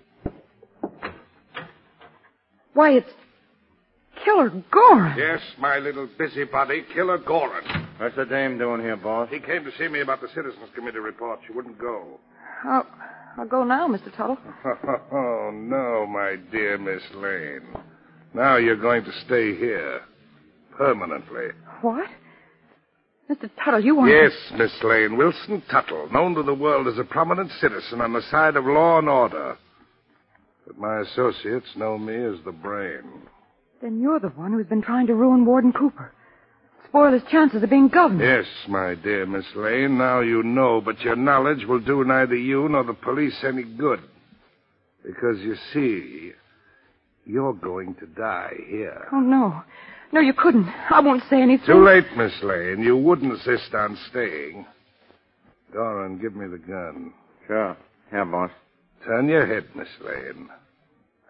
Why, 2.76 2.92
it's 2.92 3.10
Killer 4.24 4.52
Gorin. 4.72 5.18
Yes, 5.18 5.40
my 5.58 5.80
little 5.80 6.08
busybody, 6.20 6.84
Killer 6.94 7.18
Gorin. 7.18 7.88
What's 8.00 8.16
the 8.16 8.26
dame 8.26 8.60
doing 8.60 8.82
here, 8.82 8.98
boss? 8.98 9.28
He 9.32 9.40
came 9.40 9.64
to 9.64 9.72
see 9.80 9.88
me 9.88 10.02
about 10.02 10.22
the 10.22 10.28
Citizens 10.28 10.70
Committee 10.76 11.00
report. 11.00 11.40
She 11.48 11.54
wouldn't 11.54 11.80
go. 11.80 12.20
I'll, 12.64 12.86
I'll 13.40 13.48
go 13.48 13.64
now, 13.64 13.88
Mr. 13.88 14.16
Tuttle. 14.16 14.38
Oh, 15.12 15.50
no, 15.52 16.06
my 16.06 16.36
dear 16.52 16.78
Miss 16.78 17.02
Lane. 17.16 17.64
Now 18.36 18.58
you're 18.58 18.76
going 18.76 19.04
to 19.06 19.12
stay 19.26 19.56
here. 19.58 20.02
Permanently. 20.78 21.48
What? 21.82 22.08
Mr. 23.30 23.50
Tuttle, 23.64 23.80
you 23.84 23.96
want 23.96 24.12
Yes, 24.12 24.34
Miss 24.58 24.72
Lane. 24.84 25.18
Wilson 25.18 25.64
Tuttle, 25.72 26.10
known 26.12 26.36
to 26.36 26.44
the 26.44 26.54
world 26.54 26.88
as 26.88 26.98
a 26.98 27.04
prominent 27.04 27.50
citizen 27.62 28.02
on 28.02 28.14
the 28.14 28.22
side 28.30 28.58
of 28.58 28.66
law 28.66 29.00
and 29.00 29.08
order. 29.08 29.58
But 30.68 30.78
my 30.78 31.00
associates 31.00 31.68
know 31.78 31.98
me 31.98 32.14
as 32.14 32.44
the 32.44 32.52
brain. 32.52 33.04
Then 33.82 34.02
you're 34.02 34.20
the 34.20 34.30
one 34.30 34.52
who's 34.52 34.68
been 34.68 34.82
trying 34.82 35.08
to 35.08 35.16
ruin 35.16 35.46
Warden 35.46 35.72
Cooper. 35.72 36.14
Spoil 36.88 37.14
his 37.14 37.24
chances 37.32 37.64
of 37.64 37.70
being 37.70 37.88
governor. 37.88 38.40
Yes, 38.40 38.48
my 38.68 38.96
dear 38.96 39.26
Miss 39.26 39.46
Lane, 39.56 39.98
now 39.98 40.20
you 40.20 40.44
know, 40.44 40.82
but 40.82 41.00
your 41.00 41.16
knowledge 41.16 41.66
will 41.66 41.80
do 41.80 42.04
neither 42.04 42.36
you 42.36 42.68
nor 42.68 42.84
the 42.84 42.94
police 42.94 43.38
any 43.44 43.64
good. 43.64 44.02
Because 45.06 45.40
you 45.40 45.56
see, 45.74 46.34
you're 47.26 47.54
going 47.54 47.96
to 47.96 48.06
die 48.08 48.56
here. 48.68 49.08
Oh, 49.14 49.22
no. 49.22 49.64
No, 50.14 50.20
you 50.20 50.34
couldn't. 50.34 50.68
I 50.90 51.00
won't 51.00 51.24
say 51.30 51.42
anything. 51.42 51.66
Too 51.66 51.84
late, 51.84 52.06
Miss 52.18 52.34
Lane. 52.44 52.82
You 52.84 52.98
would 52.98 53.22
insist 53.22 53.74
on 53.74 53.98
staying. 54.10 54.66
Doran, 55.74 56.18
give 56.20 56.36
me 56.36 56.48
the 56.48 56.58
gun. 56.58 57.14
Sure. 57.48 57.78
Yeah, 58.12 58.26
boss. 58.26 58.52
Turn 59.06 59.30
your 59.30 59.48
head, 59.48 59.66
Miss 59.74 59.88
Lane. 60.04 60.50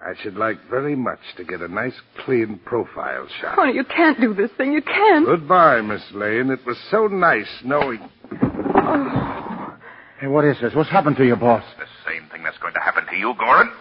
I 0.04 0.13
should 0.24 0.36
like 0.36 0.58
very 0.67 0.96
much 0.96 1.20
to 1.38 1.44
get 1.44 1.62
a 1.62 1.67
nice, 1.67 1.94
clean 2.26 2.60
profile 2.65 3.28
shot. 3.39 3.60
Oh, 3.60 3.65
you 3.65 3.84
can't 3.84 4.20
do 4.20 4.34
this 4.34 4.50
thing. 4.58 4.74
You 4.74 4.82
can't. 4.82 5.28
Goodbye, 5.28 5.82
Miss 5.82 6.02
Lane. 6.13 6.50
It 6.50 6.65
was 6.65 6.78
so 6.89 7.06
nice 7.06 7.62
knowing. 7.63 8.00
Oh. 8.34 9.78
Hey, 10.20 10.26
what 10.26 10.44
is 10.44 10.58
this? 10.60 10.74
What's 10.74 10.89
happened 10.89 11.17
to 11.17 11.26
you, 11.26 11.36
boss? 11.36 11.63
The 11.78 11.86
same 12.12 12.28
thing 12.30 12.41
that's 12.44 12.58
going 12.58 12.74
to 12.74 12.80
happen 12.80 13.06
to 13.12 13.15
you, 13.15 13.36
Gorin. 13.39 13.72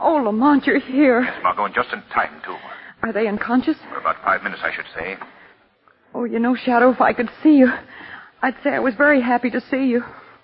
Oh, 0.00 0.22
Lamont, 0.24 0.64
you're 0.66 0.80
here. 0.80 1.28
Margot, 1.42 1.66
and 1.66 1.74
just 1.74 1.92
in 1.92 2.00
time, 2.14 2.40
too. 2.44 2.56
Are 3.02 3.12
they 3.12 3.26
unconscious? 3.28 3.76
For 3.90 3.98
about 4.00 4.16
five 4.24 4.42
minutes, 4.42 4.62
I 4.64 4.72
should 4.74 4.86
say. 4.94 5.16
Oh, 6.14 6.24
you 6.24 6.38
know, 6.38 6.56
Shadow, 6.56 6.90
if 6.90 7.00
I 7.00 7.12
could 7.12 7.30
see 7.42 7.56
you, 7.56 7.68
I'd 8.42 8.56
say 8.64 8.70
I 8.70 8.78
was 8.80 8.94
very 8.96 9.20
happy 9.20 9.50
to 9.50 9.60
see 9.70 9.86
you. 9.86 10.02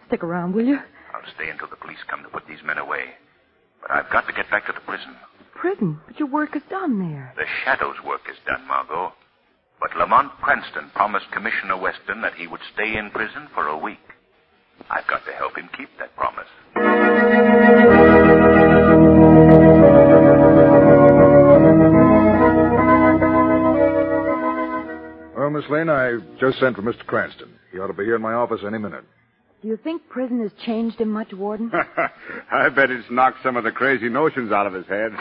Stick 0.08 0.22
around, 0.22 0.54
will 0.54 0.64
you? 0.66 0.78
I'll 1.12 1.34
stay 1.34 1.50
until 1.50 1.68
the 1.68 1.76
police 1.76 1.98
come 2.08 2.22
to 2.22 2.28
put 2.28 2.46
these 2.46 2.62
men 2.64 2.78
away. 2.78 3.14
But 3.82 3.90
I've 3.92 4.10
got 4.10 4.26
to 4.26 4.32
get 4.32 4.50
back 4.50 4.66
to 4.66 4.72
the 4.72 4.80
prison. 4.80 5.16
prison, 5.54 6.00
but 6.06 6.18
your 6.18 6.28
work 6.28 6.54
is 6.56 6.62
done 6.70 6.98
there. 6.98 7.32
The 7.36 7.44
Shadow's 7.64 7.96
work 8.06 8.22
is 8.30 8.36
done, 8.46 8.66
Margot. 8.68 9.12
But 9.80 9.96
Lamont 9.98 10.32
Cranston 10.40 10.90
promised 10.94 11.26
Commissioner 11.32 11.76
Weston 11.76 12.20
that 12.22 12.34
he 12.34 12.46
would 12.46 12.60
stay 12.74 12.96
in 12.96 13.10
prison 13.10 13.48
for 13.54 13.66
a 13.66 13.76
week. 13.78 13.98
I've 14.90 15.06
got 15.06 15.24
to 15.26 15.32
help 15.32 15.56
him 15.56 15.68
keep 15.76 15.88
that 15.98 16.14
promise. 16.16 16.48
Miss 25.54 25.64
Lane, 25.70 25.88
I 25.88 26.18
just 26.40 26.58
sent 26.58 26.74
for 26.76 26.82
Mr. 26.82 27.06
Cranston. 27.06 27.48
He 27.70 27.78
ought 27.78 27.86
to 27.86 27.92
be 27.92 28.04
here 28.04 28.16
in 28.16 28.22
my 28.22 28.34
office 28.34 28.60
any 28.66 28.78
minute. 28.78 29.04
Do 29.62 29.68
you 29.68 29.76
think 29.76 30.08
prison 30.08 30.42
has 30.42 30.50
changed 30.66 31.00
him 31.00 31.10
much, 31.10 31.32
Warden? 31.32 31.70
I 32.52 32.68
bet 32.70 32.90
it's 32.90 33.06
knocked 33.10 33.38
some 33.42 33.56
of 33.56 33.64
the 33.64 33.70
crazy 33.70 34.08
notions 34.08 34.52
out 34.52 34.66
of 34.66 34.74
his 34.74 34.86
head. 34.86 35.12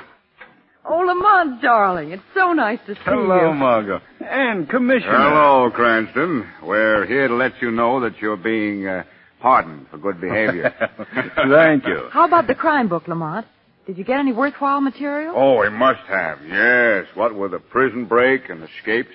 oh, 0.86 0.98
Lamont, 0.98 1.62
darling, 1.62 2.12
it's 2.12 2.24
so 2.36 2.52
nice 2.52 2.80
to 2.88 2.96
see 2.96 3.02
Hello, 3.06 3.22
you. 3.36 3.42
Hello, 3.42 3.54
Margot. 3.54 4.02
And 4.20 4.68
Commissioner. 4.68 5.12
Hello, 5.16 5.70
Cranston. 5.72 6.46
We're 6.64 7.06
here 7.06 7.28
to 7.28 7.36
let 7.36 7.62
you 7.62 7.72
know 7.72 8.02
that 8.02 8.18
you're 8.20 8.36
being 8.36 8.88
uh, 8.88 9.04
pardoned 9.40 9.88
for 9.92 9.98
good 9.98 10.20
behavior. 10.20 10.74
Thank 11.50 11.86
you. 11.86 12.10
How 12.12 12.26
about 12.26 12.48
the 12.48 12.56
crime 12.56 12.90
book, 12.90 13.08
Lamont? 13.08 13.46
Did 13.86 13.98
you 13.98 14.04
get 14.04 14.20
any 14.20 14.34
worthwhile 14.34 14.82
material? 14.82 15.36
Oh, 15.38 15.60
we 15.60 15.70
must 15.70 16.02
have. 16.08 16.40
Yes. 16.46 17.06
What 17.14 17.36
with 17.36 17.52
the 17.52 17.60
prison 17.60 18.06
break 18.06 18.50
and 18.50 18.64
escapes? 18.64 19.12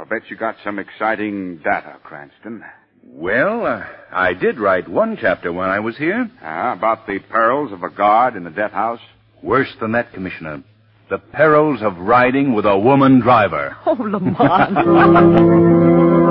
I'll 0.00 0.06
bet 0.06 0.30
you 0.30 0.36
got 0.36 0.56
some 0.64 0.78
exciting 0.78 1.58
data, 1.58 1.98
Cranston. 2.02 2.64
Well, 3.04 3.66
uh, 3.66 3.84
I 4.10 4.32
did 4.32 4.58
write 4.58 4.88
one 4.88 5.18
chapter 5.20 5.52
when 5.52 5.68
I 5.68 5.80
was 5.80 5.98
here. 5.98 6.30
Ah, 6.40 6.72
about 6.72 7.06
the 7.06 7.18
perils 7.18 7.70
of 7.70 7.82
a 7.82 7.90
guard 7.90 8.34
in 8.34 8.44
the 8.44 8.50
death 8.50 8.72
house? 8.72 9.00
Worse 9.42 9.68
than 9.78 9.92
that, 9.92 10.14
Commissioner. 10.14 10.64
The 11.10 11.18
perils 11.18 11.82
of 11.82 11.98
riding 11.98 12.54
with 12.54 12.64
a 12.64 12.78
woman 12.78 13.20
driver. 13.20 13.76
Oh, 13.84 13.92
Lamont. 13.92 14.38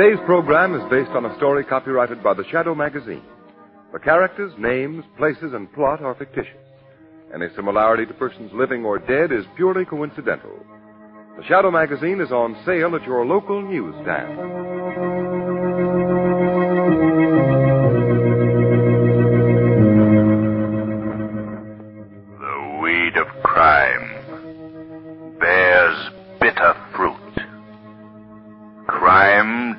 Today's 0.00 0.24
program 0.24 0.74
is 0.74 0.80
based 0.88 1.10
on 1.10 1.26
a 1.26 1.36
story 1.36 1.62
copyrighted 1.62 2.22
by 2.22 2.32
the 2.32 2.44
Shadow 2.50 2.74
Magazine. 2.74 3.22
The 3.92 3.98
characters, 3.98 4.50
names, 4.56 5.04
places, 5.18 5.52
and 5.52 5.70
plot 5.74 6.00
are 6.00 6.14
fictitious. 6.14 6.56
Any 7.34 7.48
similarity 7.54 8.06
to 8.06 8.14
persons 8.14 8.50
living 8.54 8.82
or 8.82 8.98
dead 8.98 9.30
is 9.30 9.44
purely 9.56 9.84
coincidental. 9.84 10.58
The 11.36 11.44
Shadow 11.46 11.70
Magazine 11.70 12.22
is 12.22 12.32
on 12.32 12.56
sale 12.64 12.96
at 12.96 13.04
your 13.04 13.26
local 13.26 13.60
newsstand. 13.60 15.09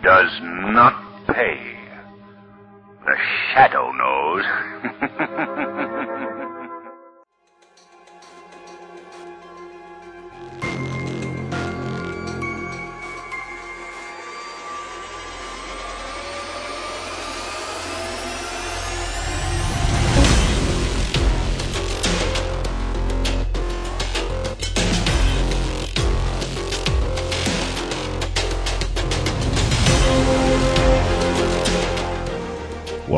Does 0.04 0.32
not 0.42 1.28
pay. 1.28 1.78
The 3.06 3.16
shadow 3.54 3.92
knows. 3.92 4.46